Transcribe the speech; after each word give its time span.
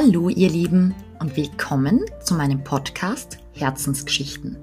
Hallo 0.00 0.28
ihr 0.28 0.48
Lieben 0.48 0.94
und 1.18 1.36
willkommen 1.36 2.04
zu 2.22 2.34
meinem 2.34 2.62
Podcast 2.62 3.38
Herzensgeschichten. 3.50 4.56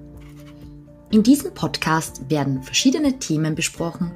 In 1.12 1.23
diesem 1.23 1.54
Podcast 1.54 2.30
werden 2.30 2.64
verschiedene 2.64 3.20
Themen 3.20 3.54
besprochen, 3.54 4.13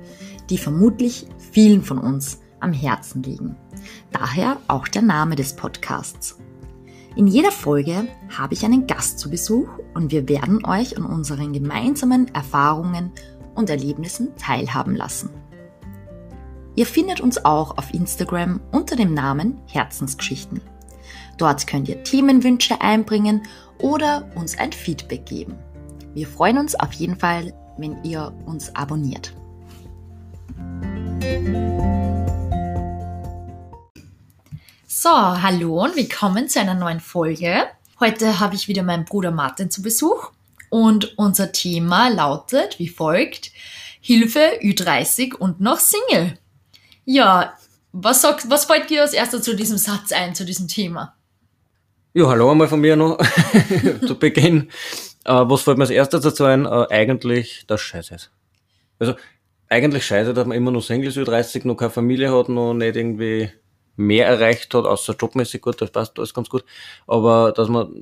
die 0.50 0.58
vermutlich 0.58 1.28
vielen 1.52 1.84
von 1.84 1.98
uns 1.98 2.40
am 2.62 2.72
Herzen 2.72 3.22
liegen. 3.22 3.58
Daher 4.14 4.62
auch 4.70 4.88
der 4.88 5.02
Name 5.02 5.36
des 5.36 5.58
Podcasts. 5.58 6.38
In 7.18 7.28
jeder 7.28 7.52
Folge 7.52 8.08
habe 8.38 8.54
ich 8.54 8.64
einen 8.64 8.88
Gast 8.88 9.20
zu 9.20 9.30
Besuch 9.30 9.68
und 9.94 10.14
wir 10.14 10.30
werden 10.30 10.64
euch 10.64 10.96
an 10.96 11.04
unseren 11.04 11.52
gemeinsamen 11.52 12.34
Erfahrungen 12.34 13.12
und 13.56 13.70
Erlebnissen 13.70 14.30
teilhaben 14.38 14.96
lassen. 14.96 15.32
Ihr 16.78 16.86
findet 16.86 17.20
uns 17.20 17.44
auch 17.44 17.78
auf 17.78 17.94
Instagram 17.94 18.62
unter 18.72 18.96
dem 18.96 19.14
Namen 19.14 19.60
Herzensgeschichten. 19.68 20.62
Dort 21.38 21.68
könnt 21.68 21.88
ihr 21.90 22.04
Themenwünsche 22.04 22.82
einbringen 22.82 23.44
oder 23.80 24.30
uns 24.36 24.58
ein 24.58 24.72
Feedback 24.72 25.26
geben. 25.26 25.58
Wir 26.14 26.28
freuen 26.28 26.58
uns 26.58 26.76
auf 26.76 26.94
jeden 26.94 27.16
Fall, 27.16 27.54
wenn 27.78 28.04
ihr 28.04 28.34
uns 28.46 28.76
abonniert. 28.76 29.34
So, 34.88 35.10
hallo 35.10 35.84
und 35.84 35.96
willkommen 35.96 36.50
zu 36.50 36.60
einer 36.60 36.74
neuen 36.74 37.00
Folge. 37.00 37.68
Heute 38.00 38.40
habe 38.40 38.56
ich 38.56 38.68
wieder 38.68 38.84
meinen 38.84 39.06
Bruder 39.06 39.32
Martin 39.32 39.72
zu 39.72 39.82
Besuch 39.82 40.32
und 40.70 41.18
unser 41.18 41.52
Thema 41.52 42.10
lautet 42.10 42.80
wie 42.80 42.90
folgt: 42.90 43.52
Hilfe 44.02 44.60
Ü30 44.62 45.36
und 45.36 45.62
noch 45.62 45.80
Single. 45.80 46.38
Ja, 47.06 47.54
was, 47.92 48.22
sagt, 48.22 48.50
was 48.50 48.66
fällt 48.66 48.90
dir 48.90 49.02
als 49.02 49.14
erstes 49.14 49.44
zu 49.44 49.56
diesem 49.56 49.78
Satz 49.78 50.12
ein, 50.12 50.36
zu 50.36 50.46
diesem 50.46 50.68
Thema? 50.68 51.16
Ja, 52.14 52.28
hallo 52.28 52.52
einmal 52.52 52.68
von 52.68 52.82
mir 52.82 52.96
noch 52.96 53.18
zu 54.06 54.18
Beginn. 54.18 54.70
Äh, 55.26 55.34
was 55.34 55.62
fällt 55.62 55.78
mir 55.78 55.84
als 55.84 55.92
erstes 55.92 56.22
dazu 56.22 56.46
ein? 56.46 56.66
Äh, 56.66 56.88
eigentlich, 56.90 57.66
dass 57.68 57.82
Scheiße 57.82 58.16
ist. 58.16 58.32
Also, 58.98 59.16
eigentlich 59.70 60.06
scheiße, 60.06 60.34
dass 60.34 60.48
man 60.48 60.58
immer 60.58 60.72
noch 60.72 60.82
Single 60.82 61.10
ist, 61.10 61.16
30 61.16 61.66
noch 61.66 61.76
keine 61.76 61.92
Familie 61.92 62.36
hat, 62.36 62.50
noch 62.50 62.74
nicht 62.74 62.96
irgendwie 62.96 63.52
mehr 63.96 64.28
erreicht 64.28 64.74
hat, 64.74 64.86
außer 64.86 65.16
jobmäßig 65.20 65.62
gut, 65.62 65.82
das 65.82 65.92
passt 65.92 66.18
alles 66.18 66.34
ganz 66.34 66.50
gut, 66.50 66.64
aber 67.06 67.52
dass 67.52 67.68
man 67.68 67.94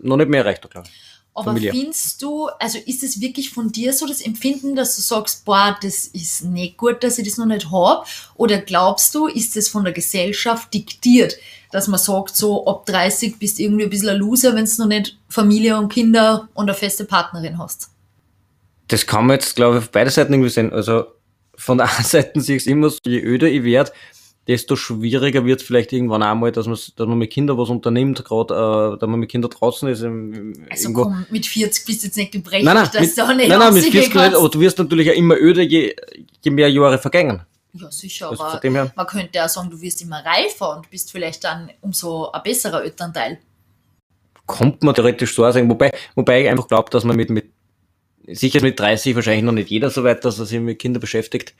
noch 0.00 0.16
nicht 0.16 0.28
mehr 0.28 0.40
erreicht 0.40 0.62
hat, 0.62 0.70
glaube 0.70 0.88
ich. 0.88 1.15
Aber 1.36 1.50
Familie. 1.50 1.70
findest 1.70 2.22
du, 2.22 2.46
also 2.58 2.78
ist 2.86 3.02
es 3.02 3.20
wirklich 3.20 3.50
von 3.50 3.70
dir 3.70 3.92
so 3.92 4.06
das 4.06 4.22
Empfinden, 4.22 4.74
dass 4.74 4.96
du 4.96 5.02
sagst, 5.02 5.44
boah, 5.44 5.76
das 5.82 6.06
ist 6.06 6.44
nicht 6.44 6.78
gut, 6.78 7.04
dass 7.04 7.18
ich 7.18 7.28
das 7.28 7.36
noch 7.36 7.44
nicht 7.44 7.70
habe? 7.70 8.06
Oder 8.36 8.58
glaubst 8.58 9.14
du, 9.14 9.26
ist 9.26 9.54
es 9.54 9.68
von 9.68 9.84
der 9.84 9.92
Gesellschaft 9.92 10.72
diktiert, 10.72 11.36
dass 11.72 11.88
man 11.88 12.00
sagt, 12.00 12.34
so 12.36 12.66
ab 12.66 12.86
30 12.86 13.38
bist 13.38 13.58
du 13.58 13.64
irgendwie 13.64 13.84
ein 13.84 13.90
bisschen 13.90 14.08
ein 14.08 14.16
Loser, 14.16 14.54
wenn 14.54 14.64
du 14.64 14.72
noch 14.78 14.88
nicht 14.88 15.18
Familie 15.28 15.76
und 15.76 15.92
Kinder 15.92 16.48
und 16.54 16.70
eine 16.70 16.76
feste 16.76 17.04
Partnerin 17.04 17.58
hast? 17.58 17.90
Das 18.88 19.06
kann 19.06 19.26
man 19.26 19.34
jetzt, 19.34 19.56
glaube 19.56 19.76
ich, 19.76 19.84
auf 19.84 19.90
beide 19.90 20.08
Seiten 20.08 20.32
irgendwie 20.32 20.48
sehen. 20.48 20.72
Also 20.72 21.04
von 21.54 21.76
der 21.76 21.94
einen 21.94 22.04
Seite 22.06 22.40
sehe 22.40 22.56
ich 22.56 22.62
es 22.62 22.66
immer 22.66 22.88
so, 22.88 22.98
je 23.04 23.20
öder 23.20 23.48
ich 23.48 23.62
werde, 23.62 23.92
desto 24.48 24.76
schwieriger 24.76 25.44
wird 25.44 25.60
es 25.60 25.66
vielleicht 25.66 25.92
irgendwann 25.92 26.22
einmal, 26.22 26.52
dass 26.52 26.66
man, 26.66 26.76
dass 26.96 27.06
man 27.06 27.18
mit 27.18 27.30
Kindern 27.30 27.58
was 27.58 27.68
unternimmt, 27.68 28.24
gerade 28.24 28.54
äh, 28.94 28.98
dass 28.98 29.08
man 29.08 29.18
mit 29.18 29.30
Kindern 29.30 29.50
draußen 29.50 29.88
ist. 29.88 30.02
Im, 30.02 30.54
also 30.70 30.84
irgendwo. 30.84 31.02
komm, 31.04 31.26
mit 31.30 31.46
40 31.46 31.84
bist 31.84 32.02
du 32.02 32.06
jetzt 32.06 32.16
nicht 32.16 32.32
gebrechlich, 32.32 32.64
nein, 32.64 32.76
nein, 32.76 32.88
dass 32.92 33.00
mit, 33.00 33.18
du 33.18 33.22
auch 33.22 33.34
nicht 33.34 33.48
Nein, 33.48 33.58
nein, 33.58 33.74
mit 33.74 33.84
40 33.84 34.14
nicht, 34.14 34.34
aber 34.34 34.48
du 34.48 34.60
wirst 34.60 34.78
natürlich 34.78 35.10
auch 35.10 35.14
immer 35.14 35.36
öder, 35.36 35.62
je, 35.62 35.94
je 36.42 36.50
mehr 36.50 36.70
Jahre 36.70 36.98
vergängen. 36.98 37.42
Ja, 37.72 37.90
sicher, 37.90 38.30
also 38.30 38.42
aber 38.42 38.92
man 38.94 39.06
könnte 39.06 39.44
auch 39.44 39.48
sagen, 39.48 39.68
du 39.68 39.80
wirst 39.80 40.00
immer 40.00 40.24
reifer 40.24 40.76
und 40.76 40.88
bist 40.90 41.10
vielleicht 41.10 41.44
dann 41.44 41.70
umso 41.80 42.30
ein 42.30 42.42
besserer 42.42 42.82
Elternteil. 42.84 43.38
Kommt 44.46 44.82
man 44.82 44.94
theoretisch 44.94 45.34
so 45.34 45.50
sagen, 45.50 45.68
wobei, 45.68 45.92
wobei 46.14 46.42
ich 46.42 46.48
einfach 46.48 46.68
glaube, 46.68 46.88
dass 46.90 47.04
man 47.04 47.16
mit, 47.16 47.30
mit, 47.30 47.46
sicher 48.28 48.62
mit 48.62 48.78
30 48.78 49.14
wahrscheinlich 49.16 49.44
noch 49.44 49.52
nicht 49.52 49.68
jeder 49.68 49.90
so 49.90 50.04
weit, 50.04 50.24
dass 50.24 50.38
er 50.38 50.46
sich 50.46 50.60
mit 50.60 50.78
Kindern 50.78 51.00
beschäftigt, 51.00 51.52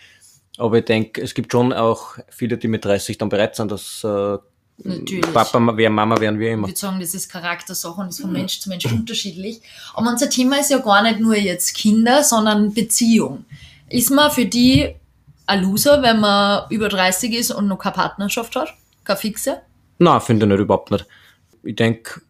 aber 0.59 0.78
ich 0.78 0.84
denke, 0.84 1.21
es 1.21 1.34
gibt 1.34 1.53
schon 1.53 1.72
auch 1.72 2.17
viele, 2.28 2.59
die 2.59 2.69
mit 2.69 2.84
30 2.84 3.19
dann 3.19 3.28
bereit 3.28 3.56
sind, 3.56 3.71
dass 3.71 4.03
äh, 4.05 4.39
Natürlich. 4.78 5.33
Papa 5.33 5.72
wer 5.77 5.91
Mama 5.91 6.21
werden 6.21 6.39
wir 6.39 6.53
immer. 6.53 6.69
Ich 6.69 6.72
würde 6.72 6.81
sagen, 6.81 7.00
das 7.00 7.15
ist 7.15 7.31
Charaktersache 7.31 8.00
und 8.00 8.09
ist 8.09 8.21
von 8.21 8.33
Mensch 8.33 8.61
zu 8.61 8.69
Mensch 8.69 8.84
unterschiedlich. 8.84 9.62
Aber 9.94 10.11
unser 10.11 10.28
Thema 10.28 10.61
ist 10.61 10.71
ja 10.71 10.78
gar 10.78 11.03
nicht 11.03 11.19
nur 11.19 11.34
jetzt 11.34 11.75
Kinder, 11.75 12.22
sondern 12.22 12.75
Beziehung. 12.75 13.47
Ist 13.89 14.11
man 14.11 14.31
für 14.31 14.44
die 14.44 14.94
ein 15.47 15.62
Loser, 15.62 16.03
wenn 16.03 16.21
man 16.21 16.65
über 16.71 16.88
30 16.88 17.33
ist 17.33 17.50
und 17.53 17.69
noch 17.69 17.78
keine 17.78 17.94
Partnerschaft 17.94 18.55
hat? 18.56 18.75
Keine 19.05 19.19
fixe? 19.19 19.62
Nein, 19.99 20.21
finde 20.21 20.44
ich 20.44 20.53
nicht, 20.53 20.61
überhaupt 20.61 20.91
nicht. 20.91 21.06
Ich 21.62 21.77
denke, 21.77 22.21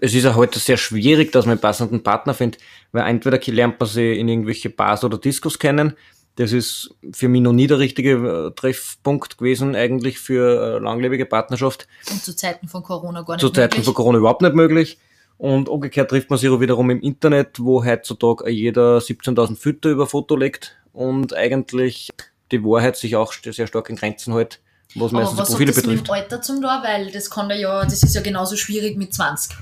es 0.00 0.14
ist 0.14 0.26
auch 0.26 0.36
heute 0.36 0.60
sehr 0.60 0.76
schwierig, 0.76 1.32
dass 1.32 1.46
man 1.46 1.52
einen 1.52 1.60
passenden 1.60 2.02
Partner 2.02 2.34
findet, 2.34 2.62
weil 2.92 3.08
entweder 3.08 3.40
lernt 3.52 3.80
man 3.80 3.88
sie 3.88 4.12
in 4.18 4.28
irgendwelche 4.28 4.70
Bars 4.70 5.02
oder 5.02 5.18
Diskos 5.18 5.58
kennen, 5.58 5.94
das 6.36 6.52
ist 6.52 6.94
für 7.12 7.28
mich 7.28 7.40
noch 7.40 7.52
nie 7.52 7.66
der 7.66 7.78
richtige 7.78 8.12
äh, 8.12 8.50
Treffpunkt 8.54 9.38
gewesen, 9.38 9.74
eigentlich 9.74 10.18
für 10.18 10.76
äh, 10.76 10.78
langlebige 10.78 11.26
Partnerschaft. 11.26 11.88
Und 12.10 12.22
zu 12.22 12.36
Zeiten 12.36 12.68
von 12.68 12.82
Corona 12.82 13.22
gar 13.22 13.34
nicht 13.34 13.40
Zu 13.40 13.50
Zeiten 13.50 13.74
möglich. 13.74 13.84
von 13.86 13.94
Corona 13.94 14.18
überhaupt 14.18 14.42
nicht 14.42 14.54
möglich. 14.54 14.98
Und 15.38 15.68
umgekehrt 15.68 16.10
trifft 16.10 16.30
man 16.30 16.38
sich 16.38 16.48
auch 16.48 16.60
wiederum 16.60 16.90
im 16.90 17.00
Internet, 17.00 17.60
wo 17.60 17.84
heutzutage 17.84 18.50
jeder 18.50 18.98
17.000 18.98 19.56
Fütter 19.56 19.90
über 19.90 20.06
Foto 20.06 20.36
legt 20.36 20.76
und 20.92 21.34
eigentlich 21.34 22.10
die 22.52 22.62
Wahrheit 22.62 22.96
sich 22.96 23.16
auch 23.16 23.32
sehr 23.32 23.66
stark 23.66 23.90
in 23.90 23.96
Grenzen 23.96 24.34
hält, 24.34 24.60
was 24.94 25.12
meistens 25.12 25.38
was 25.38 25.48
Profile 25.50 25.72
betrifft. 25.72 26.02
Mit 26.02 26.10
Alter 26.10 26.40
zum 26.40 26.62
da, 26.62 26.82
weil 26.82 27.10
das 27.10 27.28
kann 27.28 27.50
ja, 27.50 27.84
das 27.84 28.02
ist 28.02 28.14
ja 28.14 28.22
genauso 28.22 28.56
schwierig 28.56 28.96
mit 28.96 29.12
20 29.12 29.56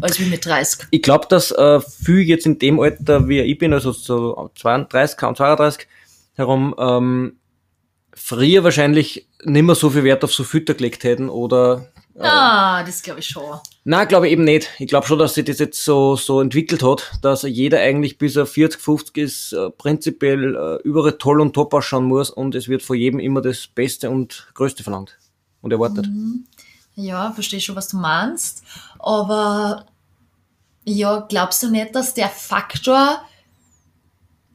als 0.00 0.18
wie 0.18 0.24
mit 0.24 0.46
30. 0.46 0.86
Ich 0.90 1.02
glaube, 1.02 1.26
dass 1.28 1.50
äh, 1.50 1.80
viel 1.80 2.20
jetzt 2.20 2.46
in 2.46 2.58
dem 2.58 2.80
Alter, 2.80 3.28
wie 3.28 3.40
ich 3.40 3.58
bin, 3.58 3.74
also 3.74 3.92
so 3.92 4.50
32, 4.54 5.18
32, 5.18 5.86
herum 6.40 6.74
ähm, 6.78 7.40
früher 8.14 8.64
wahrscheinlich 8.64 9.28
nicht 9.44 9.62
mehr 9.62 9.74
so 9.74 9.90
viel 9.90 10.04
Wert 10.04 10.24
auf 10.24 10.32
so 10.32 10.44
Fütter 10.44 10.74
gelegt 10.74 11.04
hätten 11.04 11.28
oder. 11.28 11.86
Äh, 12.14 12.22
ah, 12.22 12.82
das 12.82 13.02
glaube 13.02 13.20
ich 13.20 13.28
schon. 13.28 13.58
Nein, 13.84 14.08
glaube 14.08 14.26
ich 14.26 14.32
eben 14.32 14.44
nicht. 14.44 14.68
Ich 14.78 14.88
glaube 14.88 15.06
schon, 15.06 15.18
dass 15.18 15.34
sich 15.34 15.44
das 15.44 15.58
jetzt 15.58 15.84
so, 15.84 16.16
so 16.16 16.40
entwickelt 16.40 16.82
hat, 16.82 17.12
dass 17.22 17.42
jeder 17.42 17.80
eigentlich 17.80 18.18
bis 18.18 18.36
er 18.36 18.46
40, 18.46 18.80
50 18.80 19.16
ist, 19.16 19.52
äh, 19.52 19.70
prinzipiell 19.70 20.54
äh, 20.54 20.86
überall 20.86 21.12
toll 21.12 21.40
und 21.40 21.54
top 21.54 21.72
ausschauen 21.72 22.04
muss 22.04 22.30
und 22.30 22.54
es 22.54 22.68
wird 22.68 22.82
von 22.82 22.96
jedem 22.96 23.20
immer 23.20 23.40
das 23.40 23.66
Beste 23.68 24.10
und 24.10 24.48
Größte 24.54 24.82
verlangt 24.82 25.18
und 25.62 25.72
erwartet. 25.72 26.06
Mhm. 26.06 26.46
Ja, 26.96 27.32
verstehe 27.32 27.60
schon, 27.60 27.76
was 27.76 27.88
du 27.88 27.96
meinst. 27.96 28.62
Aber 28.98 29.86
ja, 30.84 31.24
glaubst 31.28 31.62
du 31.62 31.70
nicht, 31.70 31.94
dass 31.94 32.12
der 32.14 32.28
Faktor 32.28 33.22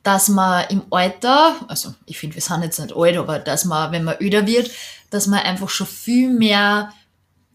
dass 0.06 0.30
man 0.30 0.66
im 0.70 0.84
Alter, 0.92 1.56
also 1.68 1.96
ich 2.06 2.20
finde, 2.20 2.36
wir 2.36 2.42
sind 2.42 2.62
jetzt 2.62 2.80
nicht 2.80 2.96
alt, 2.96 3.18
aber 3.18 3.40
dass 3.40 3.66
man, 3.66 3.92
wenn 3.92 4.04
man 4.04 4.16
öder 4.22 4.46
wird, 4.46 4.70
dass 5.10 5.26
man 5.26 5.40
einfach 5.40 5.68
schon 5.68 5.88
viel 5.88 6.30
mehr 6.30 6.94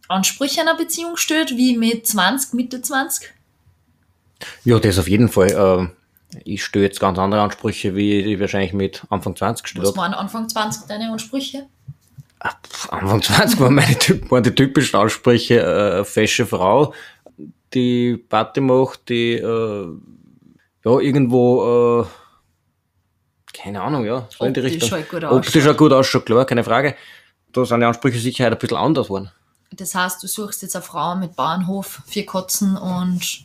Ansprüche 0.09 0.61
an 0.61 0.67
einer 0.67 0.77
Beziehung 0.77 1.17
stellt, 1.17 1.57
wie 1.57 1.79
mit 1.79 2.09
20, 2.09 2.55
Mitte 2.55 2.83
20? 2.83 3.33
Ja, 4.65 4.81
das 4.81 4.99
auf 4.99 5.09
jeden 5.09 5.29
Fall. 5.29 5.93
Äh, 6.33 6.39
ich 6.45 6.65
stelle 6.65 6.87
jetzt 6.87 6.99
ganz 6.99 7.21
andere 7.21 7.41
Ansprüche, 7.41 7.95
wie 7.95 8.19
ich 8.19 8.41
wahrscheinlich 8.41 8.73
mit 8.73 9.05
Anfang 9.11 9.37
20 9.37 9.63
gestellt 9.63 9.87
habe. 9.87 9.97
Was 9.97 10.03
waren 10.03 10.15
Anfang 10.15 10.49
20 10.49 10.89
deine 10.89 11.13
Ansprüche? 11.13 11.67
Anfang 12.89 13.23
20 13.23 13.61
waren 13.61 13.75
meine 13.75 13.95
waren 14.29 14.43
die 14.43 14.55
typischen 14.55 14.99
Ansprüche, 14.99 15.61
äh, 15.61 16.05
fesche 16.05 16.47
Frau, 16.47 16.95
die 17.75 18.17
Party 18.17 18.61
macht, 18.61 19.09
die 19.09 19.35
äh, 19.35 19.87
ja, 20.85 20.99
irgendwo 20.99 22.01
äh, 22.03 22.20
keine 23.63 23.83
Ahnung, 23.83 24.05
ja. 24.05 24.27
So 24.31 24.45
in 24.45 24.55
die 24.55 24.61
Richtung. 24.61 24.91
Halt 24.91 25.09
gut 25.09 25.25
Optisch 25.25 25.67
auch 25.67 25.77
gut 25.77 25.93
ausschaut, 25.93 26.27
klar, 26.27 26.45
keine 26.45 26.65
Frage. 26.65 26.97
Da 27.53 27.65
sind 27.65 27.81
die 27.81 27.87
Ansprüche 27.87 28.19
sicher 28.19 28.47
ein 28.47 28.59
bisschen 28.59 28.77
anders 28.77 29.09
geworden. 29.09 29.31
Das 29.73 29.95
heißt, 29.95 30.23
du 30.23 30.27
suchst 30.27 30.63
jetzt 30.63 30.77
eine 30.77 30.83
Frau 30.83 31.15
mit 31.17 31.37
Bauernhof, 31.37 32.03
vier 32.07 32.27
Kotzen 32.27 32.77
und 32.77 33.45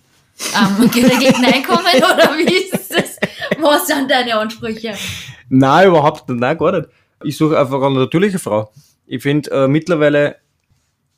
ähm, 0.56 0.90
geregelten 0.92 1.46
Einkommen 1.46 1.86
oder 1.98 2.38
wie 2.38 2.54
ist 2.54 2.92
das? 2.92 3.20
Was 3.60 3.88
sind 3.88 4.10
deine 4.10 4.36
Ansprüche? 4.36 4.96
Nein, 5.50 5.88
überhaupt 5.88 6.28
nicht, 6.30 6.40
nein, 6.40 6.58
gar 6.58 6.72
nicht. 6.72 6.90
Ich 7.24 7.38
suche 7.38 7.60
einfach 7.60 7.82
eine 7.82 8.00
natürliche 8.00 8.40
Frau. 8.40 8.72
Ich 9.06 9.22
finde 9.22 9.52
äh, 9.52 9.68
mittlerweile 9.68 10.38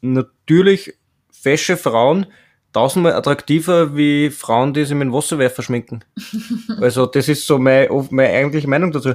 natürlich 0.02 0.94
fesche 1.32 1.78
Frauen, 1.78 2.28
tausendmal 2.74 3.14
attraktiver 3.14 3.96
wie 3.96 4.30
Frauen, 4.30 4.74
die 4.74 4.84
sich 4.86 4.96
mit 4.96 5.08
dem 5.08 5.14
Wasserwerfer 5.14 5.64
schminken. 5.64 6.04
also 6.82 7.06
das 7.06 7.28
ist 7.28 7.48
so 7.48 7.58
meine, 7.58 7.90
meine 8.12 8.30
eigentliche 8.30 8.68
Meinung 8.68 8.92
dazu. 8.92 9.14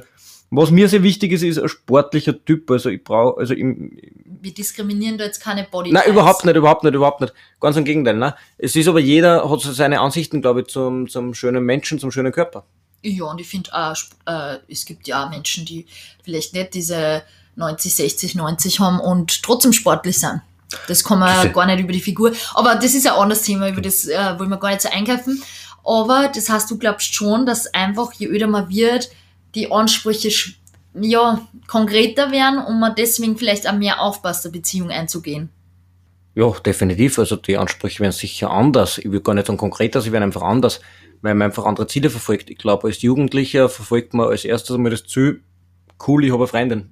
Was 0.55 0.71
mir 0.71 0.87
sehr 0.87 1.03
wichtig 1.03 1.33
ist, 1.33 1.43
ist 1.43 1.59
ein 1.59 1.69
sportlicher 1.69 2.45
Typ. 2.45 2.71
Also 2.71 2.91
ich 2.91 3.03
brauche, 3.03 3.41
also 3.41 3.55
im, 3.55 3.97
wir 4.43 4.53
diskriminieren 4.53 5.17
da 5.17 5.25
jetzt 5.25 5.41
keine 5.41 5.65
Body. 5.65 5.93
Nein, 5.93 6.11
überhaupt 6.11 6.45
nicht, 6.45 6.57
überhaupt 6.57 6.85
nicht, 6.85 6.95
überhaupt 6.95 7.23
nicht. 7.23 7.33
Ganz 7.59 7.77
im 7.77 7.85
Gegenteil. 7.85 8.17
Ne? 8.17 8.35
Es 8.59 8.77
ist 8.77 8.87
aber 8.87 9.01
jeder 9.01 9.49
hat 9.49 9.61
so 9.61 9.73
seine 9.73 10.01
Ansichten, 10.01 10.43
glaube 10.43 10.61
ich, 10.61 10.67
zum, 10.67 11.09
zum 11.09 11.33
schönen 11.33 11.65
Menschen, 11.65 11.99
zum 11.99 12.11
schönen 12.11 12.33
Körper. 12.33 12.67
Ja, 13.03 13.25
und 13.25 13.41
ich 13.41 13.49
finde 13.49 13.73
auch, 13.73 13.97
äh, 14.27 14.59
es 14.69 14.85
gibt 14.85 15.09
ja 15.09 15.25
auch 15.25 15.31
Menschen, 15.31 15.65
die 15.65 15.87
vielleicht 16.23 16.53
nicht 16.53 16.75
diese 16.75 17.23
90, 17.57 17.95
60, 17.95 18.35
90 18.35 18.81
haben 18.81 19.01
und 19.01 19.43
trotzdem 19.43 19.73
sportlich 19.73 20.19
sind. 20.19 20.43
Das 20.89 21.05
kann 21.05 21.19
man 21.19 21.53
gar 21.53 21.67
nicht 21.67 21.81
über 21.81 21.93
die 21.93 22.01
Figur. 22.01 22.33
Aber 22.55 22.75
das 22.75 22.95
ist 22.95 23.07
ein 23.07 23.15
anderes 23.15 23.43
Thema, 23.43 23.69
über 23.69 23.81
das 23.81 24.07
äh, 24.07 24.39
wollen 24.39 24.51
wir 24.51 24.59
gar 24.59 24.71
nicht 24.71 24.83
so 24.83 24.89
eingreifen. 24.89 25.43
Aber 25.85 26.31
das 26.35 26.49
heißt, 26.49 26.71
du 26.71 26.79
glaubst 26.79 27.15
schon, 27.15 27.47
dass 27.47 27.73
einfach, 27.75 28.13
je 28.13 28.27
öder 28.27 28.47
man 28.47 28.69
wird, 28.69 29.11
die 29.55 29.71
Ansprüche 29.71 30.31
ja, 30.95 31.47
konkreter 31.67 32.31
werden 32.33 32.59
und 32.59 32.79
man 32.79 32.95
deswegen 32.95 33.37
vielleicht 33.37 33.69
auch 33.69 33.75
mehr 33.75 34.01
aufpasst, 34.01 34.45
eine 34.45 34.53
Beziehung 34.53 34.91
einzugehen. 34.91 35.49
Ja, 36.35 36.51
definitiv. 36.51 37.19
Also 37.19 37.37
die 37.37 37.57
Ansprüche 37.57 38.01
werden 38.01 38.13
sicher 38.13 38.51
anders. 38.51 38.99
Ich 38.99 39.11
will 39.11 39.21
gar 39.21 39.35
nicht 39.35 39.47
sagen 39.47 39.59
konkreter, 39.59 40.01
sie 40.01 40.13
werden 40.13 40.25
einfach 40.25 40.43
anders, 40.43 40.81
weil 41.21 41.35
man 41.35 41.47
einfach 41.47 41.65
andere 41.65 41.87
Ziele 41.87 42.11
verfolgt. 42.11 42.51
Ich 42.51 42.59
glaube, 42.59 42.89
als 42.89 43.03
Jugendlicher 43.03 43.69
verfolgt 43.69 44.15
man 44.15 44.29
als 44.29 44.45
erstes 44.45 44.75
einmal 44.77 44.91
das 44.91 45.05
Ziel, 45.05 45.43
cool, 46.07 46.25
ich 46.25 46.33
habe 46.33 46.43
eine 46.43 46.49
Freundin. 46.49 46.91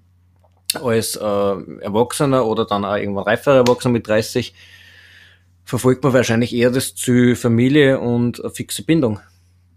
Als 0.75 1.17
äh, 1.17 1.21
Erwachsener 1.21 2.47
oder 2.47 2.65
dann 2.65 2.85
auch 2.85 2.97
irgendwann 2.97 3.25
reiferer 3.25 3.57
Erwachsener 3.57 3.93
mit 3.93 4.07
30 4.07 4.55
verfolgt 5.65 6.03
man 6.05 6.13
wahrscheinlich 6.13 6.55
eher 6.55 6.71
das 6.71 6.95
Ziel 6.95 7.37
Familie 7.37 8.01
und 8.01 8.41
eine 8.41 8.51
fixe 8.51 8.83
Bindung 8.83 9.21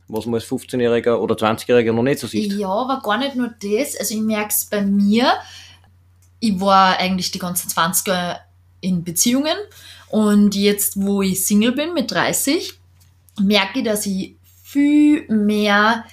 was 0.07 0.25
man 0.25 0.35
als 0.35 0.45
15-Jähriger 0.45 1.15
oder 1.15 1.35
20-Jähriger 1.35 1.91
noch 1.91 2.03
nicht 2.03 2.19
so 2.19 2.27
sieht. 2.27 2.53
Ja, 2.53 2.69
aber 2.69 3.01
gar 3.01 3.17
nicht 3.17 3.35
nur 3.35 3.49
das. 3.61 3.97
Also 3.97 4.15
ich 4.15 4.21
merke 4.21 4.49
es 4.49 4.65
bei 4.65 4.81
mir. 4.81 5.33
Ich 6.39 6.59
war 6.59 6.97
eigentlich 6.97 7.31
die 7.31 7.39
ganzen 7.39 7.69
20er 7.69 8.37
in 8.81 9.03
Beziehungen 9.03 9.55
und 10.09 10.55
jetzt, 10.55 11.01
wo 11.01 11.21
ich 11.21 11.45
Single 11.45 11.71
bin 11.71 11.93
mit 11.93 12.11
30, 12.11 12.73
merke 13.41 13.79
ich, 13.79 13.85
dass 13.85 14.05
ich 14.05 14.35
viel 14.61 15.25
mehr 15.29 16.03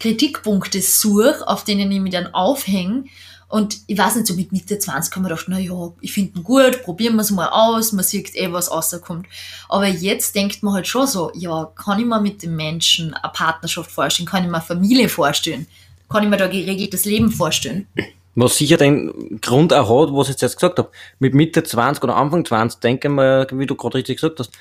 Kritikpunkte 0.00 0.82
suche, 0.82 1.46
auf 1.46 1.62
denen 1.62 1.92
ich 1.92 2.00
mich 2.00 2.12
dann 2.12 2.34
aufhänge 2.34 3.04
und 3.48 3.78
ich 3.86 3.96
weiß 3.96 4.16
nicht, 4.16 4.26
so 4.26 4.34
mit 4.34 4.52
Mitte 4.52 4.78
20 4.78 5.10
kann 5.10 5.22
man 5.22 5.30
gedacht, 5.30 5.46
na 5.48 5.58
ja, 5.58 5.92
ich 6.02 6.12
finde 6.12 6.38
ihn 6.38 6.44
gut, 6.44 6.82
probieren 6.82 7.14
wir 7.16 7.22
es 7.22 7.30
mal 7.30 7.48
aus, 7.48 7.92
man 7.92 8.04
sieht 8.04 8.36
eh, 8.36 8.52
was 8.52 8.70
rauskommt. 8.70 9.26
Aber 9.70 9.86
jetzt 9.86 10.34
denkt 10.34 10.62
man 10.62 10.74
halt 10.74 10.86
schon 10.86 11.06
so, 11.06 11.32
ja, 11.34 11.72
kann 11.74 11.98
ich 11.98 12.04
mir 12.04 12.20
mit 12.20 12.42
dem 12.42 12.56
Menschen 12.56 13.14
eine 13.14 13.32
Partnerschaft 13.32 13.90
vorstellen, 13.90 14.28
kann 14.28 14.44
ich 14.44 14.50
mir 14.50 14.58
eine 14.58 14.66
Familie 14.66 15.08
vorstellen, 15.08 15.66
kann 16.10 16.24
ich 16.24 16.28
mir 16.28 16.36
da 16.36 16.46
geregeltes 16.46 17.06
Leben 17.06 17.32
vorstellen. 17.32 17.86
Was 18.34 18.58
sicher 18.58 18.76
den 18.76 19.40
Grund 19.40 19.72
auch 19.72 19.88
hat, 19.88 20.14
was 20.14 20.28
ich 20.28 20.40
jetzt 20.40 20.56
gesagt 20.56 20.78
habe. 20.78 20.90
Mit 21.18 21.34
Mitte 21.34 21.62
20 21.64 22.04
oder 22.04 22.16
Anfang 22.16 22.44
20 22.44 22.80
denke 22.80 23.08
ich 23.08 23.14
mir, 23.14 23.46
wie 23.50 23.66
du 23.66 23.74
gerade 23.74 23.96
richtig 23.96 24.18
gesagt 24.18 24.40
hast, 24.40 24.52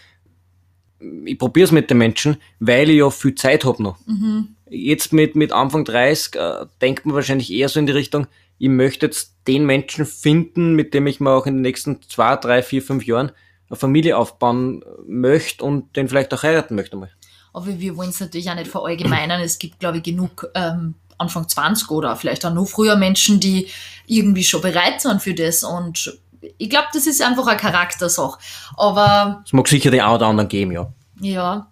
ich 1.25 1.37
probiere 1.37 1.65
es 1.65 1.71
mit 1.71 1.89
den 1.89 1.97
Menschen, 1.97 2.37
weil 2.59 2.89
ich 2.89 2.97
ja 2.97 3.09
viel 3.09 3.35
Zeit 3.35 3.65
habe 3.65 3.83
noch. 3.83 3.97
Mhm. 4.07 4.55
Jetzt 4.69 5.13
mit, 5.13 5.35
mit 5.35 5.51
Anfang 5.51 5.85
30 5.85 6.35
äh, 6.35 6.65
denkt 6.81 7.05
man 7.05 7.15
wahrscheinlich 7.15 7.51
eher 7.51 7.69
so 7.69 7.79
in 7.79 7.85
die 7.85 7.91
Richtung, 7.91 8.27
ich 8.59 8.69
möchte 8.69 9.05
jetzt 9.05 9.35
den 9.47 9.65
Menschen 9.65 10.05
finden, 10.05 10.73
mit 10.73 10.93
dem 10.93 11.07
ich 11.07 11.19
mir 11.19 11.31
auch 11.31 11.45
in 11.45 11.55
den 11.55 11.61
nächsten 11.61 12.01
zwei, 12.01 12.35
drei, 12.35 12.63
vier, 12.63 12.81
fünf 12.81 13.05
Jahren 13.05 13.31
eine 13.69 13.77
Familie 13.77 14.17
aufbauen 14.17 14.83
möchte 15.05 15.63
und 15.63 15.95
den 15.95 16.07
vielleicht 16.07 16.33
auch 16.33 16.43
heiraten 16.43 16.75
möchte 16.75 16.95
mal. 16.97 17.11
Aber 17.53 17.79
wir 17.79 17.97
wollen 17.97 18.09
es 18.09 18.19
natürlich 18.19 18.49
auch 18.49 18.55
nicht 18.55 18.69
verallgemeinern. 18.69 19.41
Es 19.41 19.57
gibt, 19.57 19.79
glaube 19.79 19.97
ich, 19.97 20.03
genug 20.03 20.47
ähm, 20.53 20.95
Anfang 21.17 21.47
20 21.47 21.89
oder 21.89 22.15
vielleicht 22.15 22.45
auch 22.45 22.53
noch 22.53 22.67
früher 22.67 22.95
Menschen, 22.95 23.39
die 23.39 23.67
irgendwie 24.05 24.43
schon 24.43 24.61
bereit 24.61 25.01
sind 25.01 25.21
für 25.21 25.33
das. 25.33 25.63
Und 25.63 26.19
ich 26.57 26.69
glaube, 26.69 26.87
das 26.93 27.07
ist 27.07 27.21
einfach 27.21 27.47
eine 27.47 27.59
Charaktersache. 27.59 28.39
Aber. 28.75 29.43
Es 29.45 29.53
mag 29.53 29.67
sicher 29.67 29.91
den 29.91 30.01
einen 30.01 30.15
oder 30.15 30.27
anderen 30.27 30.49
geben, 30.49 30.71
ja. 30.71 30.91
Ja. 31.19 31.67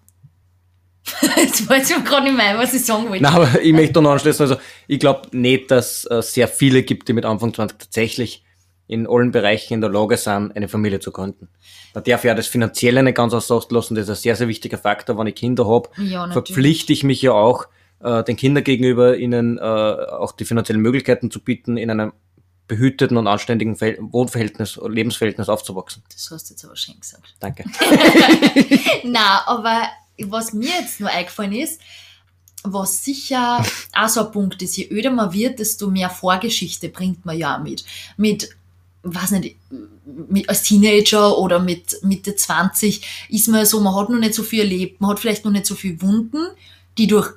Jetzt 1.36 1.68
weiß 1.68 1.90
ich 1.90 2.04
gerade 2.04 2.24
nicht 2.24 2.36
mehr, 2.36 2.58
was 2.58 2.74
ich 2.74 2.84
sagen 2.84 3.08
wollte. 3.08 3.22
Nein, 3.22 3.34
aber 3.34 3.60
ich 3.60 3.72
möchte 3.72 4.02
noch 4.02 4.12
anschließen, 4.12 4.42
also 4.42 4.60
ich 4.86 4.98
glaube 4.98 5.28
nicht, 5.36 5.70
dass 5.70 6.04
es 6.04 6.10
äh, 6.10 6.22
sehr 6.22 6.48
viele 6.48 6.82
gibt, 6.82 7.08
die 7.08 7.12
mit 7.12 7.24
Anfang 7.24 7.54
20 7.54 7.78
tatsächlich 7.78 8.44
in 8.88 9.06
allen 9.08 9.32
Bereichen 9.32 9.74
in 9.74 9.80
der 9.80 9.90
Lage 9.90 10.16
sind, 10.16 10.54
eine 10.54 10.68
Familie 10.68 11.00
zu 11.00 11.10
gründen. 11.10 11.48
Da 11.92 12.00
darf 12.00 12.24
ich 12.24 12.28
ja 12.28 12.34
das 12.34 12.46
Finanzielle 12.46 13.02
nicht 13.02 13.16
ganz 13.16 13.34
außer 13.34 13.56
Acht 13.56 13.72
lassen, 13.72 13.94
das 13.94 14.04
ist 14.04 14.10
ein 14.10 14.22
sehr, 14.22 14.36
sehr 14.36 14.48
wichtiger 14.48 14.78
Faktor. 14.78 15.18
Wenn 15.18 15.26
ich 15.26 15.34
Kinder 15.34 15.66
habe, 15.66 15.88
ja, 15.96 16.30
verpflichte 16.30 16.92
ich 16.92 17.02
mich 17.02 17.22
ja 17.22 17.32
auch, 17.32 17.66
äh, 18.00 18.22
den 18.24 18.36
Kindern 18.36 18.64
gegenüber 18.64 19.16
ihnen 19.16 19.58
äh, 19.58 19.60
auch 19.60 20.32
die 20.32 20.44
finanziellen 20.44 20.82
Möglichkeiten 20.82 21.30
zu 21.30 21.40
bieten, 21.40 21.76
in 21.76 21.90
einem 21.90 22.12
behüteten 22.68 23.16
und 23.16 23.26
anständigen 23.26 23.76
Ver 23.76 23.94
Wohnverhältnis, 24.00 24.78
Lebensverhältnis 24.86 25.48
aufzuwachsen. 25.48 26.02
Das 26.12 26.30
hast 26.30 26.50
du 26.50 26.54
jetzt 26.54 26.64
aber 26.64 26.76
schön 26.76 26.98
gesagt. 27.00 27.34
Danke. 27.40 27.64
Na, 29.04 29.46
aber 29.46 29.82
was 30.24 30.52
mir 30.52 30.70
jetzt 30.80 31.00
nur 31.00 31.10
eingefallen 31.10 31.52
ist, 31.52 31.80
was 32.62 33.04
sicher 33.04 33.64
auch 33.92 34.08
so 34.08 34.26
ein 34.26 34.32
Punkt 34.32 34.60
ist, 34.62 34.76
je 34.76 34.88
öder 34.90 35.10
man 35.10 35.32
wird, 35.32 35.58
desto 35.58 35.88
mehr 35.88 36.10
Vorgeschichte 36.10 36.88
bringt 36.88 37.24
man 37.24 37.38
ja 37.38 37.58
mit. 37.58 37.84
Mit, 38.16 38.50
weiß 39.02 39.32
nicht, 39.32 39.56
mit, 40.28 40.48
als 40.48 40.62
Teenager 40.62 41.38
oder 41.38 41.58
mit 41.58 42.02
Mitte 42.02 42.34
20 42.34 43.26
ist 43.28 43.48
man 43.48 43.64
so, 43.66 43.80
man 43.80 43.94
hat 43.94 44.10
noch 44.10 44.18
nicht 44.18 44.34
so 44.34 44.42
viel 44.42 44.60
erlebt, 44.60 45.00
man 45.00 45.10
hat 45.10 45.20
vielleicht 45.20 45.44
noch 45.44 45.52
nicht 45.52 45.66
so 45.66 45.74
viel 45.74 46.00
Wunden, 46.02 46.46
die 46.98 47.06
durch 47.06 47.30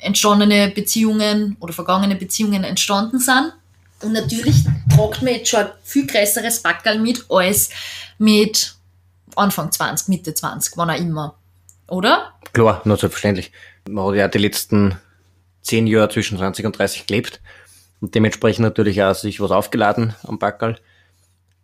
entstandene 0.00 0.70
Beziehungen 0.70 1.56
oder 1.60 1.72
vergangene 1.72 2.16
Beziehungen 2.16 2.64
entstanden 2.64 3.18
sind. 3.18 3.52
Und 4.02 4.12
natürlich 4.12 4.64
tragt 4.94 5.22
man 5.22 5.34
jetzt 5.34 5.50
schon 5.50 5.60
ein 5.60 5.70
viel 5.84 6.06
größeres 6.06 6.60
Backerl 6.60 6.98
mit 6.98 7.26
als 7.28 7.68
mit 8.18 8.74
Anfang 9.36 9.70
20, 9.70 10.08
Mitte 10.08 10.32
20, 10.32 10.76
wann 10.76 10.90
auch 10.90 10.98
immer 10.98 11.34
oder? 11.90 12.34
Klar, 12.52 12.82
nur 12.84 12.96
selbstverständlich. 12.96 13.52
Man 13.88 14.06
hat 14.06 14.14
ja 14.14 14.28
die 14.28 14.38
letzten 14.38 14.98
zehn 15.62 15.86
Jahre 15.86 16.08
zwischen 16.08 16.38
20 16.38 16.66
und 16.66 16.78
30 16.78 17.06
gelebt 17.06 17.40
und 18.00 18.14
dementsprechend 18.14 18.64
natürlich 18.64 19.02
auch 19.02 19.14
sich 19.14 19.40
was 19.40 19.50
aufgeladen 19.50 20.14
am 20.24 20.38
Backerl. 20.38 20.76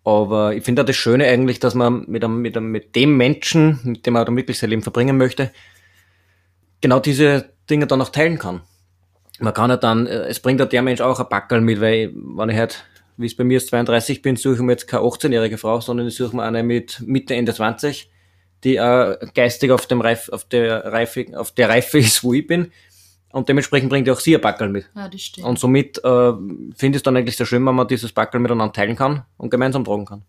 Aber 0.05 0.55
ich 0.55 0.63
finde 0.63 0.83
auch 0.83 0.87
das 0.87 0.97
Schöne 0.97 1.27
eigentlich, 1.27 1.59
dass 1.59 1.75
man 1.75 2.05
mit, 2.07 2.23
einem, 2.23 2.41
mit, 2.41 2.57
einem, 2.57 2.71
mit 2.71 2.95
dem 2.95 3.17
Menschen, 3.17 3.81
mit 3.83 4.07
dem 4.07 4.15
man 4.15 4.25
dann 4.25 4.37
wirklich 4.37 4.59
sein 4.59 4.71
Leben 4.71 4.83
verbringen 4.83 5.17
möchte, 5.17 5.51
genau 6.81 7.01
diese 7.01 7.51
Dinge 7.69 7.87
dann 7.87 8.01
auch 8.01 8.11
teilen 8.11 8.39
kann. 8.39 8.61
Man 9.41 9.53
kann 9.53 9.71
ja 9.71 9.77
dann, 9.77 10.07
äh, 10.07 10.27
es 10.29 10.41
bringt 10.41 10.61
ja 10.61 10.67
der 10.67 10.83
Mensch 10.83 11.01
auch 11.01 11.19
ein 11.19 11.29
Backerl 11.29 11.61
mit, 11.61 11.81
weil, 11.81 12.13
wenn 12.15 12.49
ich 12.49 12.57
halt, 12.57 12.85
wie 13.17 13.27
es 13.27 13.37
bei 13.37 13.45
mir 13.45 13.57
ist, 13.57 13.69
32 13.69 14.23
bin, 14.23 14.37
suche 14.37 14.55
ich 14.55 14.61
mir 14.61 14.73
jetzt 14.73 14.87
keine 14.87 15.03
18-jährige 15.03 15.59
Frau, 15.59 15.81
sondern 15.81 16.07
ich 16.07 16.15
suche 16.15 16.37
mir 16.37 16.45
eine 16.45 16.63
mit 16.63 17.03
Mitte, 17.05 17.35
Ende 17.35 17.53
20, 17.53 18.11
die 18.67 18.77
äh, 18.77 19.17
geistig 19.33 19.71
auf, 19.71 19.87
dem 19.87 20.01
Reif, 20.01 20.29
auf, 20.29 20.45
der 20.45 20.85
Reife, 20.93 21.27
auf 21.37 21.53
der 21.53 21.69
Reife 21.69 21.99
ist, 21.99 22.23
wo 22.25 22.35
ich 22.35 22.47
bin. 22.47 22.73
Und 23.31 23.49
dementsprechend 23.49 23.91
bringt 23.91 24.11
auch 24.11 24.19
sie 24.19 24.35
ein 24.35 24.41
Backel 24.41 24.69
mit. 24.69 24.87
Ja, 24.95 25.09
das 25.09 25.21
stimmt. 25.21 25.47
Und 25.47 25.59
somit 25.59 25.99
äh, 25.99 26.33
finde 26.75 26.75
ich 26.81 26.97
es 26.97 27.03
dann 27.03 27.17
eigentlich 27.17 27.37
sehr 27.37 27.47
schön, 27.47 27.65
wenn 27.65 27.75
man 27.75 27.87
dieses 27.87 28.13
Backel 28.13 28.41
miteinander 28.41 28.73
teilen 28.73 28.97
kann 28.97 29.25
und 29.37 29.51
gemeinsam 29.51 29.85
tragen 29.85 30.05
kann. 30.05 30.23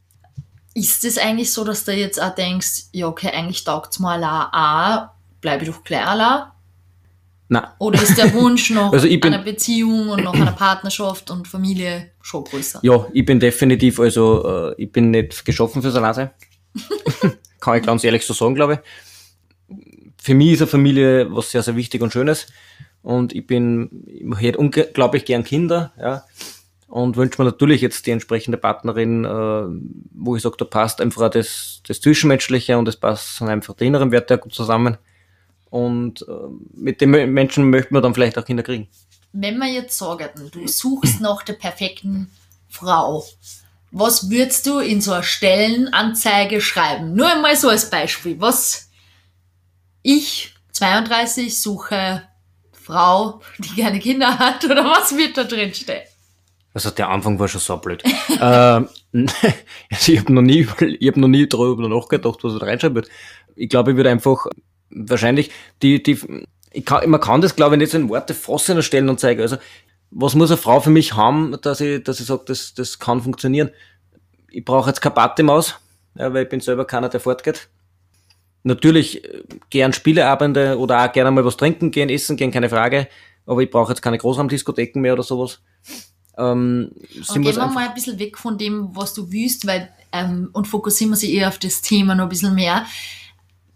Ist 0.76 1.04
es 1.04 1.18
eigentlich 1.18 1.52
so, 1.52 1.64
dass 1.64 1.84
du 1.86 1.94
jetzt 1.94 2.22
auch 2.22 2.36
denkst, 2.36 2.90
ja, 2.92 3.08
okay, 3.08 3.32
eigentlich 3.34 3.64
taugt 3.64 3.94
es 3.94 4.00
mal 4.00 4.24
auch, 4.24 5.10
bleibe 5.42 5.64
ich 5.64 5.70
doch 5.72 5.84
gleich 5.84 6.06
allein? 6.06 6.44
Nein. 7.50 7.64
Oder 7.80 8.04
ist 8.04 8.18
der 8.18 8.34
Wunsch 8.34 8.70
noch 8.72 8.94
also 8.94 9.08
ich 9.08 9.20
bin, 9.20 9.34
einer 9.34 9.44
Beziehung 9.44 10.10
und 10.10 10.24
noch 10.24 10.36
einer 10.36 10.52
Partnerschaft 10.52 11.32
und 11.32 11.48
Familie 11.48 12.12
schon 12.22 12.44
größer? 12.44 12.82
Ja, 12.84 13.08
ich 13.14 13.26
bin 13.26 13.40
definitiv, 13.40 14.00
also 14.00 14.74
äh, 14.78 14.84
ich 14.84 14.92
bin 14.92 15.10
nicht 15.10 15.44
geschaffen 15.44 15.82
fürs 15.82 15.96
Alleinsein. 15.96 16.30
kann 17.60 17.78
ich 17.78 17.86
ganz 17.86 18.04
ehrlich 18.04 18.26
so 18.26 18.34
sagen, 18.34 18.56
glaube 18.56 18.74
ich. 18.74 19.76
Für 20.22 20.34
mich 20.34 20.54
ist 20.54 20.62
eine 20.62 20.68
Familie 20.68 21.34
was 21.34 21.52
sehr, 21.52 21.64
sehr 21.64 21.76
wichtig 21.76 22.02
und 22.02 22.12
Schönes. 22.12 22.48
Und 23.02 23.34
ich 23.34 23.48
bin, 23.48 24.04
ich 24.08 24.42
hätte 24.42 24.58
unglaublich 24.58 25.26
gern 25.26 25.44
Kinder, 25.44 25.94
ja. 26.00 26.24
Und 26.88 27.18
wünsche 27.18 27.42
mir 27.42 27.46
natürlich 27.46 27.82
jetzt 27.82 28.06
die 28.06 28.12
entsprechende 28.12 28.58
Partnerin, 28.58 29.26
äh, 29.26 29.64
wo 30.14 30.36
ich 30.36 30.42
sage, 30.42 30.56
da 30.58 30.66
passt 30.66 31.02
einfach 31.02 31.30
das, 31.30 31.82
das 31.86 32.00
Zwischenmenschliche 32.00 32.78
und 32.78 32.88
es 32.88 32.96
passen 32.96 33.50
einfach 33.50 33.76
die 33.76 33.88
inneren 33.88 34.12
Werte 34.12 34.38
gut 34.38 34.54
zusammen. 34.54 34.98
Und 35.70 36.22
äh, 36.22 36.32
mit 36.74 37.02
dem 37.02 37.12
Menschen 37.12 37.70
möchten 37.70 37.94
wir 37.94 38.02
dann 38.02 38.14
vielleicht 38.14 38.38
auch 38.38 38.46
Kinder 38.46 38.64
kriegen. 38.64 38.88
Wenn 39.34 39.58
wir 39.58 39.68
jetzt 39.68 39.98
sagen, 39.98 40.30
du 40.52 40.68
suchst 40.68 41.20
nach 41.20 41.44
der 41.44 41.54
perfekten 41.54 42.32
Frau, 42.70 43.26
was 43.92 44.30
würdest 44.30 44.68
du 44.68 44.80
in 44.80 45.02
so 45.02 45.14
einer 45.14 45.24
Stellenanzeige 45.24 46.62
schreiben? 46.62 47.14
Nur 47.14 47.32
einmal 47.32 47.56
so 47.56 47.70
als 47.70 47.90
Beispiel. 47.90 48.40
Was 48.40 48.90
ich, 50.02 50.54
32, 50.72 51.62
suche 51.62 52.24
Frau, 52.72 53.42
die 53.58 53.76
gerne 53.76 54.00
Kinder 54.00 54.40
hat 54.40 54.64
oder 54.66 54.86
was 54.86 55.16
wird 55.18 55.38
da 55.38 55.44
drin 55.44 55.74
stehen? 55.74 56.04
Also 56.74 56.92
der 56.92 57.10
Anfang 57.10 57.40
war 57.40 57.48
schon 57.48 57.62
so 57.62 57.78
blöd. 57.78 58.04
ähm, 58.42 58.88
also 59.92 60.12
ich 60.12 60.20
habe 60.20 60.34
noch 60.34 60.42
nie, 60.42 60.68
noch 61.16 61.28
nie 61.28 61.48
darüber 61.48 61.90
nachgedacht, 61.90 62.44
was 62.44 62.58
da 62.58 62.66
reinschreiben 62.66 62.96
wird. 62.96 63.10
Ich 63.56 63.70
glaube, 63.70 63.92
ich 63.92 63.98
würde 63.98 64.12
einfach 64.12 64.46
wahrscheinlich 64.90 65.50
die, 65.82 66.04
die, 66.04 66.20
kann, 66.86 67.10
man 67.10 67.20
kann 67.20 67.42
das 67.42 67.56
glaube 67.56 67.76
ich 67.76 67.80
nicht 67.80 67.92
so 67.92 67.98
in 67.98 68.10
Worte 68.10 68.34
fassen 68.34 68.72
in 68.72 68.78
der 68.78 68.84
Stellenanzeige. 68.84 69.42
Also 69.42 69.58
was 70.12 70.36
muss 70.36 70.52
eine 70.52 70.58
Frau 70.58 70.80
für 70.80 70.90
mich 70.90 71.16
haben, 71.16 71.58
dass 71.62 71.82
ich, 71.82 72.04
dass 72.04 72.20
ich 72.20 72.26
sage, 72.26 72.44
das, 72.46 72.74
das 72.74 73.00
kann 73.00 73.22
funktionieren? 73.22 73.72
Ich 74.50 74.64
brauche 74.64 74.90
jetzt 74.90 75.02
keine 75.02 75.16
Partymaus, 75.16 75.76
ja, 76.16 76.34
weil 76.34 76.44
ich 76.44 76.50
bin 76.50 76.60
selber 76.60 76.86
keiner, 76.86 77.10
der 77.10 77.20
fortgeht. 77.20 77.70
Natürlich 78.64 79.24
äh, 79.24 79.44
gern 79.70 79.94
Spieleabende 79.94 80.78
oder 80.78 81.04
auch 81.04 81.12
gerne 81.12 81.32
mal 81.32 81.46
was 81.46 81.58
trinken 81.58 81.92
gehen, 81.92 82.10
essen 82.10 82.38
gehen, 82.38 82.52
keine 82.52 82.70
Frage. 82.70 83.08
Aber 83.46 83.62
ich 83.62 83.70
brauche 83.70 83.92
jetzt 83.92 84.02
keine 84.02 84.18
Großraumdiskotheken 84.18 85.00
mehr 85.00 85.14
oder 85.14 85.24
sowas. 85.24 85.60
Ähm, 86.38 86.92
gehen 87.34 87.44
wir 87.44 87.68
mal 87.68 87.88
ein 87.88 87.94
bisschen 87.94 88.20
weg 88.20 88.38
von 88.38 88.58
dem, 88.58 88.96
was 88.96 89.14
du 89.14 89.32
willst, 89.32 89.66
weil 89.66 89.90
ähm, 90.12 90.50
und 90.54 90.68
fokussieren 90.68 91.12
wir 91.12 91.18
sich 91.18 91.34
eher 91.34 91.48
auf 91.48 91.58
das 91.58 91.82
Thema 91.82 92.14
noch 92.14 92.24
ein 92.24 92.30
bisschen 92.30 92.56
mehr. 92.56 92.86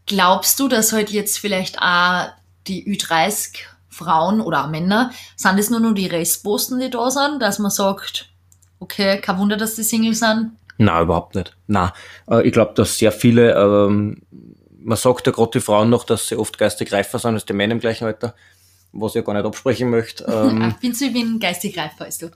Glaubst 0.05 0.59
du, 0.59 0.67
dass 0.67 0.93
halt 0.93 1.09
jetzt 1.09 1.39
vielleicht 1.39 1.79
auch 1.79 2.27
die 2.67 2.85
Ü30 2.85 3.57
Frauen 3.91 4.41
oder 4.41 4.65
auch 4.65 4.69
Männer, 4.69 5.11
sind 5.35 5.59
es 5.59 5.69
nur 5.69 5.79
noch 5.79 5.93
die 5.93 6.07
Restposten, 6.07 6.79
die 6.79 6.89
da 6.89 7.11
sind, 7.11 7.41
dass 7.41 7.59
man 7.59 7.71
sagt, 7.71 8.29
okay, 8.79 9.19
kein 9.19 9.37
Wunder, 9.37 9.57
dass 9.57 9.75
die 9.75 9.83
Single 9.83 10.15
sind? 10.15 10.51
Na, 10.77 11.01
überhaupt 11.01 11.35
nicht. 11.35 11.55
Na, 11.67 11.93
äh, 12.29 12.45
ich 12.47 12.53
glaube, 12.53 12.73
dass 12.73 12.97
sehr 12.97 13.11
viele, 13.11 13.53
ähm, 13.53 14.21
man 14.79 14.97
sagt 14.97 15.27
ja 15.27 15.33
gerade 15.33 15.51
die 15.51 15.59
Frauen 15.59 15.89
noch, 15.89 16.05
dass 16.05 16.27
sie 16.27 16.35
oft 16.35 16.57
geistig 16.57 16.91
reifer 16.91 17.19
sind 17.19 17.35
als 17.35 17.45
die 17.45 17.53
Männer 17.53 17.73
im 17.73 17.79
gleichen 17.79 18.05
Alter, 18.05 18.33
was 18.91 19.11
ich 19.11 19.17
ja 19.17 19.21
gar 19.21 19.33
nicht 19.33 19.45
absprechen 19.45 19.89
möchte. 19.89 20.25
Ähm, 20.27 20.73
Findest 20.79 21.01
du, 21.01 21.05
ich 21.05 21.13
bin 21.13 21.39
geistig 21.39 21.77
reifer 21.77 22.05
als 22.05 22.17
du? 22.17 22.31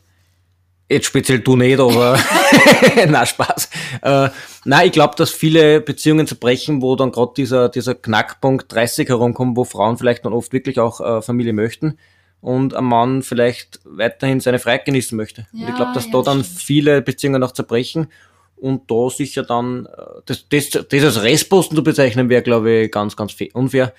Jetzt 0.88 1.08
speziell 1.08 1.40
du 1.40 1.56
nicht, 1.56 1.80
aber 1.80 2.20
na 3.08 3.26
Spaß. 3.26 3.70
Äh, 4.04 4.30
nein, 4.66 4.86
ich 4.88 4.92
glaube, 4.92 5.16
dass 5.18 5.32
viele 5.32 5.82
Beziehungen 5.82 6.28
zerbrechen, 6.28 6.82
wo 6.82 6.96
dann 6.96 7.12
gerade 7.12 7.32
dieser, 7.36 7.70
dieser 7.70 7.96
Knackpunkt 7.96 8.72
30 8.72 9.10
herumkommt, 9.10 9.58
wo 9.58 9.64
Frauen 9.64 9.98
vielleicht 9.98 10.26
dann 10.26 10.34
oft 10.34 10.54
wirklich 10.54 10.80
auch 10.80 11.02
äh, 11.02 11.22
Familie 11.24 11.54
möchten 11.54 11.98
und 12.40 12.76
ein 12.76 12.84
Mann 12.84 13.24
vielleicht 13.24 13.80
weiterhin 13.84 14.40
seine 14.40 14.60
Freiheit 14.60 14.86
genießen 14.86 15.18
möchte. 15.18 15.48
Ja, 15.52 15.64
und 15.64 15.70
ich 15.70 15.76
glaube, 15.76 15.94
dass 15.96 16.06
ja, 16.06 16.12
da 16.12 16.22
dann 16.22 16.44
stimmt. 16.44 16.62
viele 16.62 17.02
Beziehungen 17.02 17.44
auch 17.44 17.54
zerbrechen 17.54 18.08
und 18.56 18.90
da 18.92 19.10
sicher 19.10 19.42
dann, 19.42 19.88
äh, 19.88 20.22
das, 20.28 20.48
das, 20.50 20.70
das 20.70 21.04
als 21.04 21.24
Restposten 21.24 21.76
zu 21.76 21.84
bezeichnen, 21.84 22.30
wäre, 22.30 22.44
glaube 22.44 22.72
ich, 22.72 22.92
ganz, 22.92 23.16
ganz 23.16 23.36
unfair 23.54 23.92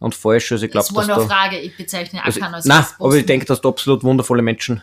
und 0.00 0.16
falsch. 0.16 0.50
Also 0.50 0.64
ich 0.64 0.72
glaube, 0.72 0.88
Das 0.88 0.96
war 0.96 1.06
nur 1.06 1.16
eine 1.18 1.28
da, 1.28 1.34
Frage, 1.34 1.58
ich 1.60 1.76
bezeichne 1.76 2.20
auch 2.20 2.24
also, 2.24 2.40
keinen 2.40 2.54
als 2.54 2.64
nein, 2.64 2.78
Restposten. 2.78 3.06
aber 3.06 3.16
ich 3.16 3.26
denke, 3.26 3.46
dass 3.46 3.60
da 3.60 3.68
absolut 3.68 4.02
wundervolle 4.02 4.42
Menschen 4.42 4.82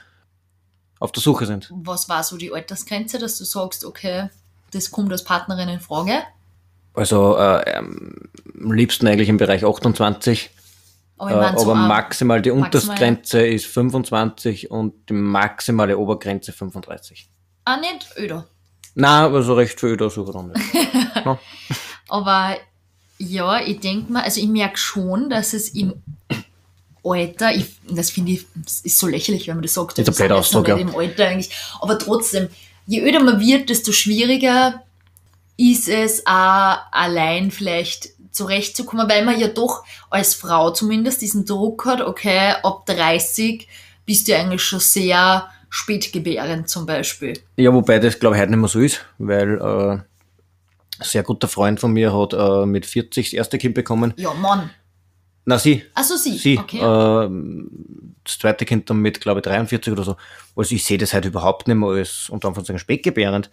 auf 1.00 1.12
der 1.12 1.22
Suche 1.22 1.46
sind. 1.46 1.70
Was 1.72 2.10
war 2.10 2.24
so 2.24 2.38
die 2.38 2.54
Altersgrenze, 2.54 3.20
dass 3.20 3.38
du 3.38 3.46
sagst, 3.46 3.86
okay, 3.86 4.30
das 4.72 4.92
kommt 4.92 5.12
als 5.12 5.24
Partnerin 5.24 5.70
in 5.70 5.80
Frage? 5.80 6.22
Also 6.94 7.38
äh, 7.38 7.78
ähm, 7.78 8.16
am 8.62 8.72
liebsten 8.74 9.08
eigentlich 9.08 9.30
im 9.30 9.38
Bereich 9.38 9.64
28, 9.64 10.50
Aber 11.18 11.54
äh, 11.54 11.58
so 11.58 11.72
aber 11.72 11.76
maximal 11.76 12.42
die 12.42 12.50
maximal- 12.52 12.66
Untersgrenze 12.66 13.46
ist 13.48 13.66
25 13.68 14.70
und 14.72 14.94
die 15.10 15.14
maximale 15.14 15.98
Obergrenze 15.98 16.52
35. 16.52 17.30
Ah, 17.66 17.78
nicht 17.78 18.08
öder. 18.18 18.48
Na, 18.96 19.28
also 19.28 19.54
recht 19.54 19.80
viel 19.80 19.96
da 19.96 20.10
sogar 20.10 20.34
dann 20.34 20.52
nicht. 20.52 20.74
ja. 21.26 21.40
Aber 22.10 22.58
ja, 23.20 23.62
ich 23.62 23.80
denke 23.80 24.12
mal, 24.12 24.24
also 24.24 24.42
ich 24.42 24.48
merke 24.48 24.78
schon, 24.78 25.30
dass 25.30 25.54
es 25.54 25.70
im 25.70 25.94
Alter, 27.12 27.54
ich, 27.54 27.66
das 27.90 28.10
finde 28.10 28.34
ich, 28.34 28.46
das 28.56 28.82
ist 28.82 29.00
so 29.00 29.08
lächerlich, 29.08 29.48
wenn 29.48 29.56
man 29.56 29.64
das 29.64 29.74
sagt. 29.74 29.98
Ist 30.00 30.08
ein 30.08 30.16
blöder 30.16 30.38
Ausdruck, 30.38 30.68
nicht 30.68 30.80
Im 30.80 30.96
Alter 30.96 31.28
eigentlich. 31.28 31.52
Aber 31.82 31.98
trotzdem, 31.98 32.50
je 32.86 33.02
öder 33.02 33.22
man 33.22 33.40
wird, 33.40 33.70
desto 33.70 33.92
schwieriger 33.92 34.84
ist 35.58 35.90
es 35.90 36.26
auch 36.26 36.78
allein 36.92 37.52
vielleicht 37.52 38.10
zurechtzukommen, 38.32 39.10
weil 39.10 39.26
man 39.26 39.40
ja 39.40 39.48
doch 39.48 39.84
als 40.10 40.36
Frau 40.36 40.72
zumindest 40.72 41.22
diesen 41.22 41.46
Druck 41.46 41.86
hat, 41.86 42.02
okay, 42.02 42.54
ab 42.64 42.86
30 42.86 43.68
bist 44.06 44.28
du 44.28 44.36
eigentlich 44.36 44.64
schon 44.64 44.80
sehr 44.80 45.50
spätgebärend 45.70 46.70
zum 46.70 46.86
Beispiel. 46.86 47.40
ja, 47.58 47.74
wobei 47.74 48.00
das 48.00 48.20
glaube 48.20 48.36
ich 48.36 48.42
heute 48.42 48.52
nicht 48.52 48.60
mehr 48.60 48.70
so 48.70 48.80
ist, 48.80 49.06
weil 49.18 49.60
äh, 49.60 49.92
ein 50.00 50.06
sehr 51.02 51.24
guter 51.24 51.48
Freund 51.48 51.80
von 51.80 51.94
mir 51.94 52.18
hat 52.18 52.34
äh, 52.34 52.66
mit 52.66 52.86
40 52.86 53.28
das 53.28 53.34
erste 53.34 53.58
Kind 53.58 53.76
bekommen. 53.76 54.14
Ja, 54.18 54.34
Mann. 54.34 54.70
Na, 55.50 55.58
sie. 55.58 55.84
Also 55.96 56.16
sie. 56.16 56.38
Sie. 56.38 56.60
Okay. 56.60 56.78
Äh, 56.78 57.30
das 58.24 58.38
zweite 58.38 58.66
Kind 58.66 58.88
dann 58.88 58.98
mit, 58.98 59.20
glaube 59.20 59.40
ich, 59.40 59.46
43 59.46 59.92
oder 59.92 60.04
so. 60.04 60.16
Also 60.56 60.76
ich 60.76 60.84
sehe 60.84 61.00
das 61.00 61.12
halt 61.12 61.26
überhaupt 61.26 61.68
nicht 61.68 61.76
mehr 61.76 61.90
als 61.90 62.30
unter 62.30 62.50
Anführungszeichen 62.50 62.78
spätgebärend. 62.78 63.50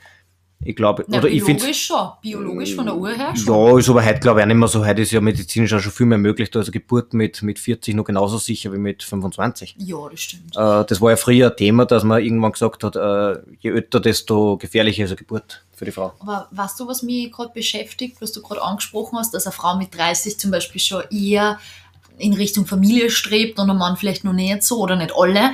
Ich 0.62 0.74
glaube, 0.74 1.04
oder 1.06 1.28
ich 1.28 1.42
finde 1.42 1.60
biologisch 1.60 1.86
schon. 1.86 2.08
Biologisch 2.22 2.74
von 2.74 2.86
der 2.86 2.96
Uhr 2.96 3.10
her 3.10 3.34
schon. 3.36 3.54
Ja, 3.54 3.78
ist 3.78 3.88
aber 3.88 4.04
heute 4.04 4.20
glaube 4.20 4.40
ich 4.40 4.44
auch 4.44 4.48
nicht 4.48 4.56
mehr 4.56 4.68
so. 4.68 4.84
Heute 4.84 5.02
ist 5.02 5.10
ja 5.10 5.20
medizinisch 5.20 5.72
auch 5.72 5.80
schon 5.80 5.92
viel 5.92 6.06
mehr 6.06 6.18
möglich. 6.18 6.50
Da 6.50 6.60
ist 6.60 6.66
eine 6.66 6.72
Geburt 6.72 7.14
mit, 7.14 7.42
mit 7.42 7.58
40 7.58 7.94
noch 7.94 8.04
genauso 8.04 8.38
sicher 8.38 8.72
wie 8.72 8.78
mit 8.78 9.02
25. 9.02 9.76
Ja, 9.78 9.96
das 10.10 10.20
stimmt. 10.20 10.56
Äh, 10.56 10.84
das 10.84 11.00
war 11.00 11.10
ja 11.10 11.16
früher 11.16 11.50
ein 11.50 11.56
Thema, 11.56 11.86
dass 11.86 12.04
man 12.04 12.22
irgendwann 12.22 12.52
gesagt 12.52 12.84
hat, 12.84 12.96
äh, 12.96 13.38
je 13.60 13.70
älter, 13.70 14.00
desto 14.00 14.56
gefährlicher 14.58 15.04
ist 15.04 15.10
eine 15.10 15.16
Geburt 15.16 15.64
für 15.72 15.84
die 15.84 15.92
Frau. 15.92 16.14
Aber 16.20 16.48
weißt 16.50 16.80
du, 16.80 16.88
was 16.88 17.02
mich 17.02 17.30
gerade 17.32 17.52
beschäftigt, 17.52 18.16
was 18.20 18.32
du 18.32 18.42
gerade 18.42 18.62
angesprochen 18.62 19.18
hast, 19.18 19.34
dass 19.34 19.46
eine 19.46 19.52
Frau 19.52 19.76
mit 19.76 19.94
30 19.94 20.38
zum 20.38 20.50
Beispiel 20.50 20.80
schon 20.80 21.02
eher 21.10 21.58
in 22.18 22.32
Richtung 22.32 22.66
Familie 22.66 23.10
strebt 23.10 23.58
und 23.58 23.70
ein 23.70 23.76
Mann 23.76 23.96
vielleicht 23.96 24.24
noch 24.24 24.32
nicht 24.32 24.62
so 24.62 24.78
oder 24.78 24.96
nicht 24.96 25.12
alle. 25.16 25.52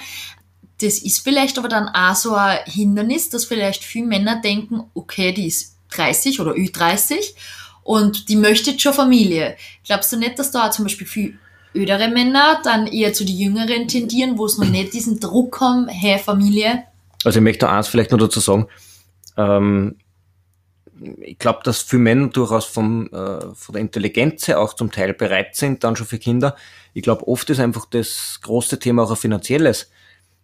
Das 0.81 0.99
ist 0.99 1.23
vielleicht 1.23 1.59
aber 1.59 1.69
dann 1.69 1.89
auch 1.89 2.15
so 2.15 2.35
ein 2.35 2.59
Hindernis, 2.67 3.29
dass 3.31 3.45
vielleicht 3.45 3.85
viele 3.85 4.07
Männer 4.07 4.41
denken, 4.41 4.85
okay, 4.95 5.33
die 5.33 5.47
ist 5.47 5.77
30 5.91 6.41
oder 6.41 6.53
Ü30 6.53 7.35
und 7.83 8.29
die 8.29 8.37
möchte 8.37 8.79
schon 8.79 8.93
Familie. 8.93 9.57
Glaubst 9.85 10.13
du 10.13 10.17
nicht, 10.17 10.39
dass 10.39 10.51
da 10.51 10.71
zum 10.71 10.85
Beispiel 10.85 11.07
viel 11.07 11.39
ödere 11.75 12.09
Männer 12.09 12.61
dann 12.65 12.87
eher 12.87 13.13
zu 13.13 13.25
die 13.25 13.39
Jüngeren 13.39 13.89
tendieren, 13.89 14.39
wo 14.39 14.47
es 14.47 14.59
noch 14.59 14.69
nicht 14.69 14.93
diesen 14.93 15.21
Druck 15.21 15.61
haben, 15.61 15.89
hey, 15.89 16.19
Familie? 16.19 16.85
Also 17.25 17.39
ich 17.39 17.43
möchte 17.43 17.69
eins 17.69 17.89
vielleicht 17.89 18.11
noch 18.11 18.19
dazu 18.19 18.41
sagen. 18.41 18.67
Ähm, 19.37 19.97
ich 21.21 21.39
glaube, 21.39 21.61
dass 21.65 21.83
viele 21.83 22.03
Männer 22.03 22.29
durchaus 22.29 22.65
vom, 22.65 23.07
äh, 23.09 23.55
von 23.55 23.73
der 23.73 23.81
Intelligenz 23.81 24.49
her 24.49 24.61
auch 24.61 24.75
zum 24.75 24.91
Teil 24.91 25.15
bereit 25.15 25.57
sind, 25.57 25.85
dann 25.85 25.97
schon 25.97 26.07
für 26.07 26.19
Kinder. 26.19 26.57
Ich 26.95 27.03
glaube, 27.03 27.27
oft 27.29 27.49
ist 27.51 27.61
einfach 27.61 27.87
das 27.87 28.41
große 28.43 28.79
Thema 28.79 29.05
auch 29.05 29.11
ein 29.11 29.17
finanzielles. 29.17 29.91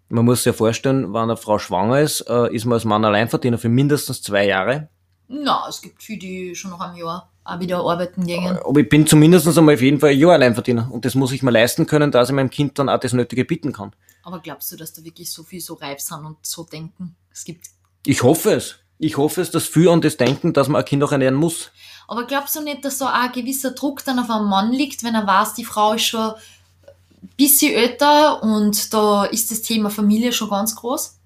Man 0.08 0.24
muss 0.24 0.38
sich 0.38 0.46
ja 0.46 0.52
vorstellen, 0.52 1.12
wenn 1.12 1.22
eine 1.22 1.36
Frau 1.36 1.58
schwanger 1.58 2.00
ist, 2.00 2.22
äh, 2.28 2.54
ist 2.54 2.64
man 2.64 2.74
als 2.74 2.84
Mann 2.84 3.04
Alleinverdiener 3.04 3.58
für 3.58 3.68
mindestens 3.68 4.22
zwei 4.22 4.46
Jahre. 4.46 4.88
Na, 5.28 5.66
es 5.68 5.82
gibt 5.82 6.02
viele, 6.02 6.18
die 6.18 6.54
schon 6.54 6.70
noch 6.70 6.80
am 6.80 6.96
Jahr 6.96 7.30
auch 7.44 7.60
wieder 7.60 7.78
arbeiten 7.78 8.26
gehen. 8.26 8.58
Aber 8.58 8.80
ich 8.80 8.88
bin 8.88 9.06
zumindest 9.06 9.46
einmal 9.58 9.74
auf 9.74 9.82
jeden 9.82 10.00
Fall 10.00 10.10
ein 10.10 10.18
Jahr 10.18 10.32
Alleinverdiener. 10.32 10.88
Und 10.90 11.04
das 11.04 11.14
muss 11.14 11.32
ich 11.32 11.42
mir 11.42 11.50
leisten 11.50 11.86
können, 11.86 12.10
dass 12.10 12.30
ich 12.30 12.34
meinem 12.34 12.50
Kind 12.50 12.78
dann 12.78 12.88
auch 12.88 13.00
das 13.00 13.12
Nötige 13.12 13.44
bieten 13.44 13.72
kann. 13.72 13.92
Aber 14.22 14.40
glaubst 14.40 14.72
du, 14.72 14.76
dass 14.76 14.92
da 14.92 15.04
wirklich 15.04 15.30
so 15.30 15.42
viel 15.42 15.60
so 15.60 15.74
reif 15.74 16.00
sind 16.00 16.24
und 16.24 16.38
so 16.42 16.64
denken? 16.64 17.16
Es 17.30 17.44
gibt. 17.44 17.66
Ich 18.06 18.22
hoffe 18.22 18.52
es. 18.52 18.80
Ich 18.98 19.16
hoffe 19.16 19.40
es, 19.40 19.50
dass 19.50 19.66
viele 19.66 19.92
an 19.92 20.00
das 20.00 20.16
denken, 20.16 20.52
dass 20.52 20.68
man 20.68 20.82
ein 20.82 20.84
Kind 20.84 21.02
auch 21.04 21.12
ernähren 21.12 21.34
muss. 21.34 21.70
Aber 22.08 22.24
glaubst 22.24 22.56
du 22.56 22.62
nicht, 22.62 22.84
dass 22.84 22.98
da 22.98 23.06
auch 23.06 23.14
ein 23.14 23.32
gewisser 23.32 23.72
Druck 23.72 24.04
dann 24.04 24.18
auf 24.18 24.30
einen 24.30 24.48
Mann 24.48 24.72
liegt, 24.72 25.04
wenn 25.04 25.14
er 25.14 25.26
weiß, 25.26 25.54
die 25.54 25.64
Frau 25.64 25.92
ist 25.92 26.06
schon 26.06 26.32
ein 26.32 27.30
bisschen 27.36 27.74
älter 27.74 28.42
und 28.42 28.92
da 28.92 29.24
ist 29.24 29.50
das 29.50 29.62
Thema 29.62 29.90
Familie 29.90 30.32
schon 30.32 30.50
ganz 30.50 30.74
groß? 30.74 31.16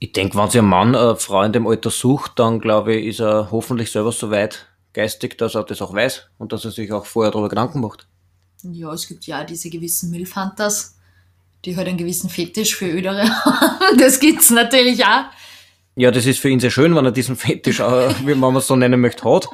Ich 0.00 0.12
denke, 0.12 0.36
wenn 0.36 0.50
sich 0.50 0.60
ein 0.60 0.66
Mann 0.66 0.94
eine 0.96 1.16
Frau 1.16 1.42
in 1.42 1.52
dem 1.52 1.66
Alter 1.66 1.90
sucht, 1.90 2.32
dann 2.36 2.60
glaube 2.60 2.94
ich, 2.94 3.06
ist 3.06 3.20
er 3.20 3.50
hoffentlich 3.50 3.90
selber 3.90 4.10
so 4.10 4.30
weit 4.30 4.66
geistig, 4.92 5.38
dass 5.38 5.54
er 5.54 5.64
das 5.64 5.80
auch 5.82 5.92
weiß 5.92 6.28
und 6.38 6.52
dass 6.52 6.64
er 6.64 6.70
sich 6.70 6.90
auch 6.92 7.06
vorher 7.06 7.30
darüber 7.30 7.48
Gedanken 7.48 7.80
macht. 7.80 8.06
Ja, 8.62 8.92
es 8.92 9.06
gibt 9.06 9.26
ja 9.26 9.42
auch 9.42 9.46
diese 9.46 9.68
gewissen 9.70 10.10
Milfhunters, 10.10 10.96
die 11.64 11.76
halt 11.76 11.88
einen 11.88 11.98
gewissen 11.98 12.30
Fetisch 12.30 12.76
für 12.76 12.86
Ödere 12.86 13.28
haben. 13.44 13.98
Das 13.98 14.18
gibt's 14.18 14.50
natürlich 14.50 15.04
auch. 15.04 15.24
Ja, 15.96 16.10
das 16.10 16.26
ist 16.26 16.40
für 16.40 16.48
ihn 16.48 16.60
sehr 16.60 16.70
schön, 16.70 16.94
wenn 16.94 17.04
er 17.04 17.12
diesen 17.12 17.36
Fetisch, 17.36 17.80
wie 17.80 18.34
man 18.34 18.56
es 18.56 18.66
so 18.66 18.76
nennen 18.76 19.00
möchte, 19.00 19.24
hat. 19.24 19.48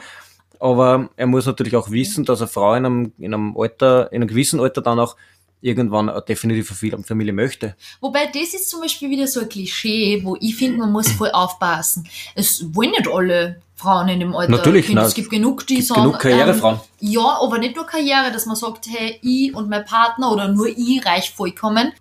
Aber 0.58 1.08
er 1.16 1.26
muss 1.26 1.46
natürlich 1.46 1.74
auch 1.76 1.90
wissen, 1.90 2.24
dass 2.24 2.40
eine 2.40 2.48
Frau 2.48 2.74
in 2.74 2.84
einem, 2.84 3.12
in 3.18 3.32
einem 3.32 3.56
Alter, 3.56 4.12
in 4.12 4.16
einem 4.16 4.28
gewissen 4.28 4.60
Alter 4.60 4.82
dann 4.82 5.00
auch 5.00 5.16
irgendwann 5.62 6.08
eine 6.08 6.22
definitive 6.22 6.74
Familie 7.02 7.32
möchte. 7.32 7.76
Wobei 8.00 8.26
das 8.26 8.54
ist 8.54 8.68
zum 8.70 8.80
Beispiel 8.80 9.10
wieder 9.10 9.26
so 9.26 9.40
ein 9.40 9.48
Klischee, 9.48 10.20
wo 10.24 10.36
ich 10.40 10.56
finde, 10.56 10.78
man 10.78 10.92
muss 10.92 11.10
voll 11.12 11.30
aufpassen. 11.30 12.08
Es 12.34 12.64
wollen 12.74 12.90
nicht 12.90 13.08
alle 13.08 13.60
Frauen 13.74 14.08
in 14.08 14.20
dem 14.20 14.34
Alter. 14.34 14.52
Natürlich, 14.52 14.86
Kinder. 14.86 15.02
nein, 15.02 15.08
es 15.08 15.14
gibt 15.14 15.30
genug, 15.30 15.66
die 15.66 15.76
gibt 15.76 15.88
sagen. 15.88 16.02
genug 16.02 16.18
Karrierefrauen. 16.18 16.80
Ähm, 17.00 17.08
ja, 17.10 17.38
aber 17.40 17.58
nicht 17.58 17.76
nur 17.76 17.86
Karriere, 17.86 18.30
dass 18.32 18.46
man 18.46 18.56
sagt, 18.56 18.86
hey, 18.88 19.18
ich 19.22 19.54
und 19.54 19.68
mein 19.68 19.84
Partner 19.84 20.32
oder 20.32 20.48
nur 20.48 20.68
ich 20.68 21.04
reich 21.04 21.30
vollkommen. 21.30 21.92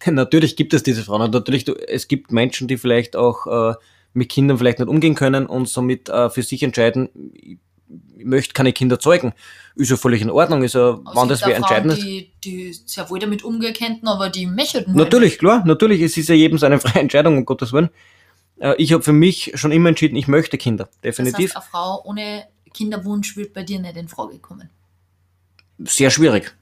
Natürlich 0.06 0.56
gibt 0.56 0.74
es 0.74 0.82
diese 0.82 1.02
Frauen 1.02 1.22
und 1.22 1.34
natürlich, 1.34 1.64
du, 1.64 1.74
es 1.74 2.08
gibt 2.08 2.32
Menschen, 2.32 2.68
die 2.68 2.78
vielleicht 2.78 3.16
auch 3.16 3.46
äh, 3.46 3.74
mit 4.12 4.28
Kindern 4.28 4.58
vielleicht 4.58 4.78
nicht 4.78 4.88
umgehen 4.88 5.14
können 5.14 5.46
und 5.46 5.68
somit 5.68 6.08
äh, 6.08 6.30
für 6.30 6.42
sich 6.42 6.62
entscheiden, 6.62 7.08
ich, 7.34 7.58
möchte 8.22 8.52
keine 8.52 8.72
Kinder 8.72 9.00
zeugen. 9.00 9.32
Ist 9.74 9.90
ja 9.90 9.96
völlig 9.96 10.22
in 10.22 10.30
Ordnung, 10.30 10.62
ist 10.62 10.74
ja, 10.74 10.90
Aber 10.90 11.10
wann 11.14 11.28
das 11.28 11.40
wer 11.40 11.48
auch 11.48 11.50
Frauen, 11.52 11.62
entscheiden 11.62 11.90
ist. 11.90 12.02
die, 12.02 12.30
die 12.44 12.72
sehr 12.72 13.08
wohl 13.10 13.18
damit 13.18 13.42
umgehen 13.42 13.74
könnten, 13.74 14.06
aber 14.08 14.28
die 14.28 14.46
möchten 14.46 14.92
Natürlich, 14.94 15.38
klar, 15.38 15.64
natürlich, 15.64 16.00
es 16.02 16.16
ist 16.16 16.28
ja 16.28 16.34
jedem 16.34 16.58
seine 16.58 16.78
freie 16.80 17.00
Entscheidung, 17.00 17.38
um 17.38 17.44
Gottes 17.46 17.72
Willen. 17.72 17.90
Äh, 18.58 18.74
ich 18.76 18.92
habe 18.92 19.02
für 19.02 19.12
mich 19.12 19.52
schon 19.54 19.72
immer 19.72 19.88
entschieden, 19.88 20.16
ich 20.16 20.28
möchte 20.28 20.58
Kinder, 20.58 20.84
Das 21.02 21.16
definitiv. 21.16 21.54
heißt, 21.54 21.56
eine 21.56 21.64
Frau 21.64 22.02
ohne 22.04 22.44
Kinderwunsch 22.72 23.36
wird 23.36 23.52
bei 23.52 23.62
dir 23.62 23.80
nicht 23.80 23.96
in 23.96 24.08
Frage 24.08 24.38
kommen. 24.38 24.70
Sehr 25.78 26.10
schwierig. 26.10 26.54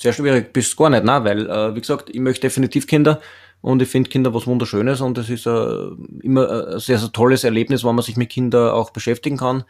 Sehr 0.00 0.12
schwierig, 0.12 0.52
bis 0.52 0.76
gar 0.76 0.90
nicht, 0.90 1.02
nein, 1.02 1.24
weil, 1.24 1.50
äh, 1.50 1.74
wie 1.74 1.80
gesagt, 1.80 2.08
ich 2.10 2.20
möchte 2.20 2.42
definitiv 2.42 2.86
Kinder 2.86 3.20
und 3.60 3.82
ich 3.82 3.88
finde 3.88 4.08
Kinder 4.08 4.32
was 4.32 4.46
Wunderschönes 4.46 5.00
und 5.00 5.18
es 5.18 5.28
ist 5.28 5.44
äh, 5.44 5.88
immer 6.22 6.68
ein 6.74 6.78
sehr, 6.78 7.00
sehr 7.00 7.10
tolles 7.10 7.42
Erlebnis, 7.42 7.82
wenn 7.82 7.96
man 7.96 8.04
sich 8.04 8.16
mit 8.16 8.30
Kindern 8.30 8.70
auch 8.70 8.90
beschäftigen 8.90 9.38
kann. 9.38 9.64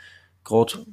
Gerade 0.45 0.85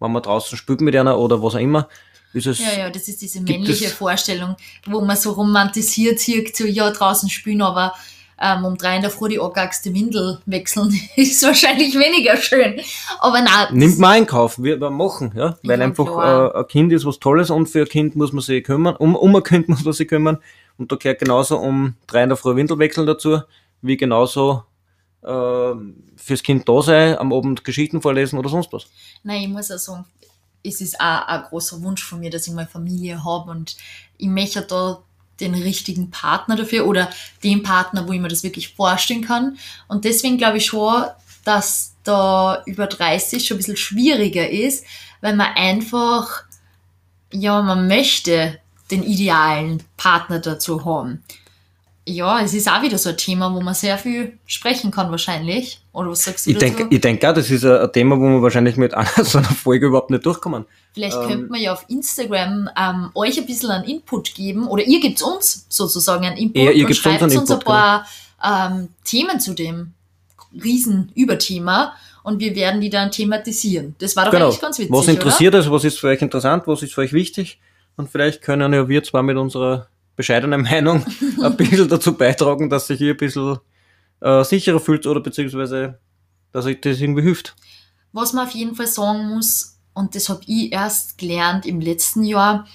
wenn 0.00 0.12
man 0.12 0.22
draußen 0.22 0.56
spielt 0.56 0.80
mit 0.80 0.96
einer 0.96 1.18
oder 1.18 1.42
was 1.42 1.56
auch 1.56 1.60
immer, 1.60 1.90
ist 2.32 2.46
es. 2.46 2.58
Ja, 2.58 2.72
ja, 2.78 2.88
das 2.88 3.06
ist 3.06 3.20
diese 3.20 3.42
männliche 3.42 3.88
Vorstellung, 3.88 4.56
wo 4.86 5.02
man 5.02 5.18
so 5.18 5.32
romantisiert 5.32 6.18
sieht, 6.18 6.56
so 6.56 6.64
ja, 6.64 6.90
draußen 6.90 7.28
spielen, 7.28 7.60
aber 7.60 7.92
ähm, 8.40 8.64
um 8.64 8.76
drei 8.76 8.96
in 8.96 9.02
der 9.02 9.10
Früh 9.10 9.28
die 9.28 9.40
argagste 9.40 9.92
Windel 9.94 10.40
wechseln, 10.46 10.92
ist 11.16 11.42
wahrscheinlich 11.42 11.94
weniger 11.94 12.36
schön. 12.36 12.80
Aber 13.20 13.40
nein. 13.40 13.68
Nimmt 13.72 13.98
man 13.98 14.18
in 14.18 14.26
Kauf, 14.26 14.58
wir 14.58 14.78
machen, 14.90 15.32
ja. 15.36 15.56
Weil 15.62 15.78
Ja, 15.78 15.84
einfach 15.84 16.54
äh, 16.54 16.58
ein 16.58 16.66
Kind 16.68 16.92
ist 16.92 17.06
was 17.06 17.18
Tolles 17.18 17.50
und 17.50 17.66
für 17.66 17.82
ein 17.82 17.88
Kind 17.88 18.16
muss 18.16 18.32
man 18.32 18.42
sich 18.42 18.64
kümmern. 18.64 18.96
Um, 18.96 19.14
um 19.16 19.34
ein 19.36 19.42
Kind 19.42 19.68
muss 19.68 19.84
man 19.84 19.92
sich 19.92 20.08
kümmern. 20.08 20.38
Und 20.76 20.90
da 20.90 20.96
gehört 20.96 21.20
genauso 21.20 21.58
um 21.58 21.94
drei 22.06 22.24
in 22.24 22.28
der 22.30 22.36
Früh 22.36 22.56
Windel 22.56 22.78
wechseln 22.78 23.06
dazu, 23.06 23.40
wie 23.82 23.96
genauso 23.96 24.64
äh, 25.22 25.72
fürs 26.16 26.42
Kind 26.42 26.68
da 26.68 26.82
sein, 26.82 27.16
am 27.16 27.32
Abend 27.32 27.64
Geschichten 27.64 28.02
vorlesen 28.02 28.38
oder 28.38 28.48
sonst 28.48 28.72
was. 28.72 28.86
Nein, 29.22 29.42
ich 29.42 29.48
muss 29.48 29.70
auch 29.70 29.78
sagen, 29.78 30.04
es 30.64 30.80
ist 30.80 30.98
auch 30.98 31.26
ein 31.26 31.42
großer 31.42 31.80
Wunsch 31.82 32.02
von 32.02 32.20
mir, 32.20 32.30
dass 32.30 32.46
ich 32.46 32.54
mal 32.54 32.66
Familie 32.66 33.22
habe 33.24 33.50
und 33.50 33.76
ich 34.16 34.28
möchte 34.28 34.62
da 34.62 35.02
den 35.40 35.54
richtigen 35.54 36.10
Partner 36.10 36.56
dafür 36.56 36.86
oder 36.86 37.10
den 37.42 37.62
Partner, 37.62 38.06
wo 38.06 38.12
ich 38.12 38.20
mir 38.20 38.28
das 38.28 38.42
wirklich 38.42 38.74
vorstellen 38.74 39.22
kann. 39.22 39.58
Und 39.88 40.04
deswegen 40.04 40.38
glaube 40.38 40.58
ich 40.58 40.66
schon, 40.66 41.04
dass 41.44 41.94
da 42.04 42.62
über 42.66 42.86
30 42.86 43.46
schon 43.46 43.56
ein 43.56 43.58
bisschen 43.58 43.76
schwieriger 43.76 44.48
ist, 44.48 44.84
weil 45.20 45.34
man 45.36 45.54
einfach, 45.54 46.44
ja, 47.32 47.62
man 47.62 47.88
möchte 47.88 48.60
den 48.90 49.02
idealen 49.02 49.82
Partner 49.96 50.38
dazu 50.38 50.84
haben. 50.84 51.22
Ja, 52.06 52.40
es 52.42 52.52
ist 52.52 52.68
auch 52.70 52.82
wieder 52.82 52.98
so 52.98 53.08
ein 53.10 53.16
Thema, 53.16 53.54
wo 53.54 53.62
man 53.62 53.72
sehr 53.72 53.96
viel 53.96 54.36
sprechen 54.44 54.90
kann 54.90 55.10
wahrscheinlich. 55.10 55.80
Oder 55.92 56.10
was 56.10 56.24
sagst 56.24 56.44
du 56.44 56.50
Ich 56.50 56.58
dazu? 56.58 56.66
denke 56.76 56.94
ich 56.94 57.00
denk 57.00 57.24
auch, 57.24 57.32
das 57.32 57.50
ist 57.50 57.64
ein, 57.64 57.78
ein 57.78 57.92
Thema, 57.92 58.18
wo 58.18 58.24
wir 58.24 58.42
wahrscheinlich 58.42 58.76
mit 58.76 58.92
einer 58.94 59.08
so 59.24 59.38
einer 59.38 59.48
Folge 59.48 59.86
überhaupt 59.86 60.10
nicht 60.10 60.26
durchkommen. 60.26 60.66
Vielleicht 60.92 61.16
Ähm, 61.16 61.28
könnte 61.28 61.46
man 61.50 61.60
ja 61.62 61.72
auf 61.72 61.84
Instagram 61.88 62.68
ähm, 62.78 63.10
euch 63.14 63.38
ein 63.38 63.46
bisschen 63.46 63.70
einen 63.70 63.84
Input 63.84 64.34
geben 64.34 64.66
oder 64.68 64.82
ihr 64.84 65.00
gebt 65.00 65.22
uns 65.22 65.64
sozusagen 65.70 66.26
einen 66.26 66.36
Input 66.36 66.56
Ja, 66.62 66.70
ihr 66.72 66.84
und 66.84 66.90
uns 66.90 67.06
uns 67.06 67.06
ein 67.22 67.30
Input, 67.30 67.48
genau. 67.48 67.64
paar 67.64 68.06
ähm, 68.44 68.88
Themen 69.04 69.40
zu 69.40 69.54
dem 69.54 69.94
riesen 70.62 71.10
Überthema 71.14 71.94
und 72.22 72.38
wir 72.38 72.54
werden 72.54 72.80
die 72.80 72.90
dann 72.90 73.10
thematisieren. 73.10 73.94
Das 73.98 74.14
war 74.14 74.26
doch 74.26 74.32
Genau. 74.32 74.46
eigentlich 74.46 74.60
ganz 74.60 74.78
witzig, 74.78 74.92
Was 74.92 75.08
interessiert 75.08 75.54
euch, 75.54 75.70
was 75.70 75.84
ist 75.84 75.98
für 75.98 76.08
euch 76.08 76.20
interessant, 76.22 76.64
was 76.66 76.82
ist 76.82 76.92
für 76.94 77.00
euch 77.00 77.12
wichtig? 77.12 77.58
Und 77.96 78.10
vielleicht 78.10 78.42
können 78.42 78.72
ja 78.74 78.88
wir 78.88 79.02
zwar 79.04 79.22
mit 79.22 79.36
unserer 79.36 79.88
bescheidenen 80.16 80.62
Meinung 80.62 81.04
ein 81.42 81.56
bisschen 81.56 81.88
dazu 81.88 82.14
beitragen, 82.16 82.70
dass 82.70 82.86
sich 82.86 83.00
ihr 83.00 83.14
ein 83.14 83.16
bisschen 83.16 83.58
äh, 84.20 84.44
sicherer 84.44 84.80
fühlt 84.80 85.06
oder 85.06 85.20
beziehungsweise, 85.20 85.98
dass 86.52 86.66
euch 86.66 86.80
das 86.80 87.00
irgendwie 87.00 87.22
hilft. 87.22 87.54
Was 88.12 88.32
man 88.32 88.46
auf 88.46 88.54
jeden 88.54 88.74
Fall 88.74 88.86
sagen 88.86 89.28
muss, 89.28 89.78
und 89.92 90.14
das 90.14 90.28
habe 90.28 90.40
ich 90.46 90.72
erst 90.72 91.18
gelernt 91.18 91.66
im 91.66 91.80
letzten 91.80 92.24
Jahr, 92.24 92.66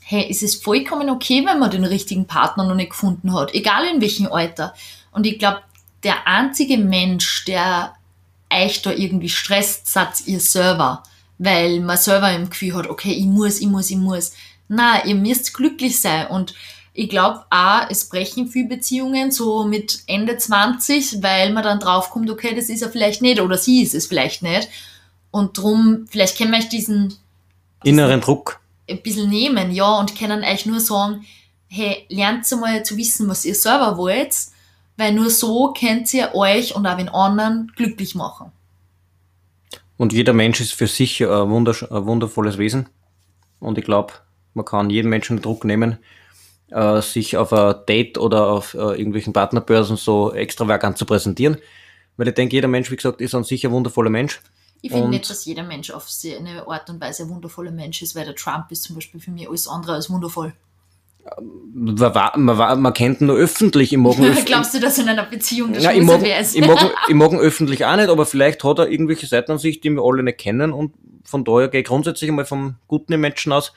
hey, 0.00 0.26
es 0.30 0.42
ist 0.42 0.62
vollkommen 0.62 1.08
okay, 1.08 1.44
wenn 1.46 1.58
man 1.58 1.70
den 1.70 1.84
richtigen 1.84 2.26
Partner 2.26 2.64
noch 2.64 2.74
nicht 2.74 2.90
gefunden 2.90 3.32
hat, 3.32 3.54
egal 3.54 3.86
in 3.86 4.00
welchem 4.00 4.26
Alter. 4.26 4.74
Und 5.12 5.26
ich 5.26 5.38
glaube, 5.38 5.60
der 6.02 6.26
einzige 6.26 6.76
Mensch, 6.78 7.44
der 7.46 7.94
euch 8.52 8.82
da 8.82 8.92
irgendwie 8.92 9.28
stresst, 9.28 9.86
seid 9.86 10.26
ihr 10.26 10.40
selber. 10.40 11.02
Weil 11.38 11.80
man 11.80 11.96
selber 11.96 12.32
im 12.32 12.50
Gefühl 12.50 12.74
hat, 12.74 12.88
okay, 12.88 13.12
ich 13.12 13.24
muss, 13.24 13.60
ich 13.60 13.66
muss, 13.66 13.90
ich 13.90 13.96
muss. 13.96 14.32
Na, 14.68 15.04
ihr 15.04 15.14
müsst 15.14 15.54
glücklich 15.54 16.00
sein. 16.00 16.28
Und 16.28 16.54
ich 16.96 17.08
glaube 17.08 17.44
auch, 17.50 17.90
es 17.90 18.08
brechen 18.08 18.46
viele 18.46 18.68
Beziehungen 18.68 19.32
so 19.32 19.64
mit 19.64 20.04
Ende 20.06 20.36
20, 20.36 21.22
weil 21.24 21.52
man 21.52 21.64
dann 21.64 21.80
draufkommt, 21.80 22.30
okay, 22.30 22.54
das 22.54 22.68
ist 22.68 22.82
er 22.82 22.90
vielleicht 22.90 23.20
nicht 23.20 23.40
oder 23.40 23.58
sie 23.58 23.82
ist 23.82 23.96
es 23.96 24.06
vielleicht 24.06 24.42
nicht. 24.42 24.68
Und 25.32 25.58
drum, 25.58 26.06
vielleicht 26.08 26.38
können 26.38 26.52
wir 26.52 26.58
euch 26.58 26.68
diesen 26.68 27.14
Inneren 27.82 28.20
Druck. 28.20 28.60
ein 28.88 29.02
bisschen 29.02 29.28
nehmen, 29.28 29.72
ja, 29.72 29.98
und 29.98 30.16
können 30.16 30.44
euch 30.44 30.66
nur 30.66 30.78
sagen, 30.78 31.26
hey, 31.66 32.06
lernt 32.08 32.48
mal 32.60 32.84
zu 32.84 32.96
wissen, 32.96 33.28
was 33.28 33.44
ihr 33.44 33.56
selber 33.56 33.96
wollt, 33.96 34.36
weil 34.96 35.12
nur 35.12 35.30
so 35.30 35.74
könnt 35.78 36.14
ihr 36.14 36.32
euch 36.36 36.76
und 36.76 36.86
auch 36.86 36.96
den 36.96 37.08
anderen 37.08 37.72
glücklich 37.74 38.14
machen. 38.14 38.52
Und 39.96 40.12
jeder 40.12 40.32
Mensch 40.32 40.60
ist 40.60 40.74
für 40.74 40.86
sich 40.86 41.20
ein, 41.22 41.28
ein 41.30 42.06
wundervolles 42.06 42.56
Wesen. 42.56 42.88
Und 43.58 43.78
ich 43.78 43.84
glaube, 43.84 44.12
man 44.54 44.64
kann 44.64 44.90
jedem 44.90 45.10
Menschen 45.10 45.42
Druck 45.42 45.64
nehmen, 45.64 45.98
äh, 46.74 47.00
sich 47.00 47.36
auf 47.36 47.52
ein 47.52 47.74
Date 47.88 48.18
oder 48.18 48.48
auf 48.48 48.74
äh, 48.74 48.78
irgendwelchen 48.98 49.32
Partnerbörsen 49.32 49.96
so 49.96 50.32
extravagant 50.32 50.98
zu 50.98 51.06
präsentieren. 51.06 51.56
Weil 52.16 52.28
ich 52.28 52.34
denke, 52.34 52.54
jeder 52.56 52.68
Mensch, 52.68 52.90
wie 52.90 52.96
gesagt, 52.96 53.20
ist 53.20 53.34
an 53.34 53.44
sich 53.44 53.64
ein 53.66 53.72
wundervoller 53.72 54.10
Mensch. 54.10 54.40
Ich 54.82 54.92
finde 54.92 55.08
nicht, 55.08 55.30
dass 55.30 55.44
jeder 55.46 55.62
Mensch 55.62 55.90
auf 55.90 56.10
seine 56.10 56.66
Art 56.68 56.90
und 56.90 57.00
Weise 57.00 57.22
ein 57.22 57.30
wundervoller 57.30 57.70
Mensch 57.70 58.02
ist, 58.02 58.14
weil 58.14 58.26
der 58.26 58.34
Trump 58.34 58.66
ist 58.70 58.82
zum 58.82 58.94
Beispiel 58.96 59.18
für 59.18 59.30
mich 59.30 59.48
alles 59.48 59.66
andere 59.66 59.94
als 59.94 60.10
wundervoll. 60.10 60.52
Man, 61.72 61.98
war- 61.98 62.36
man, 62.36 62.58
war- 62.58 62.76
man 62.76 62.92
kennt 62.92 63.20
ihn 63.22 63.28
nur 63.28 63.36
öffentlich. 63.36 63.92
Ich 63.92 63.98
mag 63.98 64.14
Glaubst 64.44 64.74
du, 64.74 64.80
dass 64.80 64.98
in 64.98 65.08
einer 65.08 65.24
Beziehung 65.24 65.72
das 65.72 65.84
Nein, 65.84 66.00
ich 66.00 66.06
mag, 66.06 66.20
wäre? 66.20 66.42
ich, 66.42 66.66
mag, 66.66 66.94
ich 67.08 67.14
mag 67.14 67.32
ihn 67.32 67.38
öffentlich 67.38 67.84
auch 67.86 67.96
nicht, 67.96 68.10
aber 68.10 68.26
vielleicht 68.26 68.62
hat 68.62 68.78
er 68.78 68.88
irgendwelche 68.90 69.26
Seiten 69.26 69.52
an 69.52 69.58
sich, 69.58 69.80
die 69.80 69.88
wir 69.90 70.02
alle 70.04 70.22
nicht 70.22 70.36
kennen 70.38 70.72
und 70.72 70.92
von 71.24 71.44
daher 71.44 71.68
gehe 71.68 71.80
ich 71.80 71.86
grundsätzlich 71.86 72.28
einmal 72.28 72.44
vom 72.44 72.74
Guten 72.86 73.14
im 73.14 73.22
Menschen 73.22 73.52
aus 73.52 73.72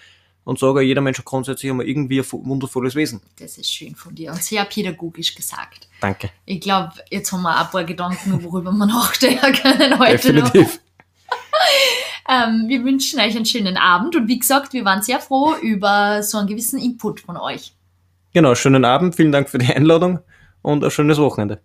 und 0.47 0.57
sage, 0.57 0.81
jeder 0.81 1.01
Mensch 1.01 1.17
hat 1.17 1.25
grundsätzlich 1.25 1.69
einmal 1.69 1.85
irgendwie 1.85 2.19
ein 2.21 2.25
wundervolles 2.31 2.95
Wesen. 2.95 3.19
Das 3.37 3.57
ist 3.57 3.69
schön 3.69 3.95
von 3.95 4.15
dir 4.15 4.31
und 4.31 4.41
sehr 4.41 4.63
pädagogisch 4.63 5.35
gesagt. 5.35 5.89
Danke. 5.99 6.29
Ich 6.45 6.61
glaube, 6.61 6.93
jetzt 7.09 7.33
haben 7.33 7.41
wir 7.41 7.53
ein 7.53 7.69
paar 7.69 7.83
Gedanken, 7.83 8.41
worüber 8.41 8.71
wir 8.71 8.85
nachdenken 8.87 9.51
können 9.51 9.99
heute 9.99 10.33
noch. 10.33 10.49
Definitiv. 10.49 10.79
Ähm, 12.29 12.65
wir 12.67 12.83
wünschen 12.83 13.21
euch 13.21 13.37
einen 13.37 13.45
schönen 13.45 13.77
Abend 13.77 14.13
und 14.17 14.27
wie 14.27 14.37
gesagt, 14.37 14.73
wir 14.73 14.83
waren 14.83 15.01
sehr 15.01 15.21
froh 15.21 15.55
über 15.61 16.21
so 16.23 16.37
einen 16.37 16.47
gewissen 16.47 16.77
Input 16.77 17.21
von 17.21 17.37
euch. 17.37 17.71
Genau, 18.33 18.53
schönen 18.53 18.83
Abend, 18.83 19.15
vielen 19.15 19.31
Dank 19.31 19.47
für 19.47 19.57
die 19.57 19.73
Einladung 19.73 20.19
und 20.61 20.83
ein 20.83 20.91
schönes 20.91 21.19
Wochenende. 21.19 21.61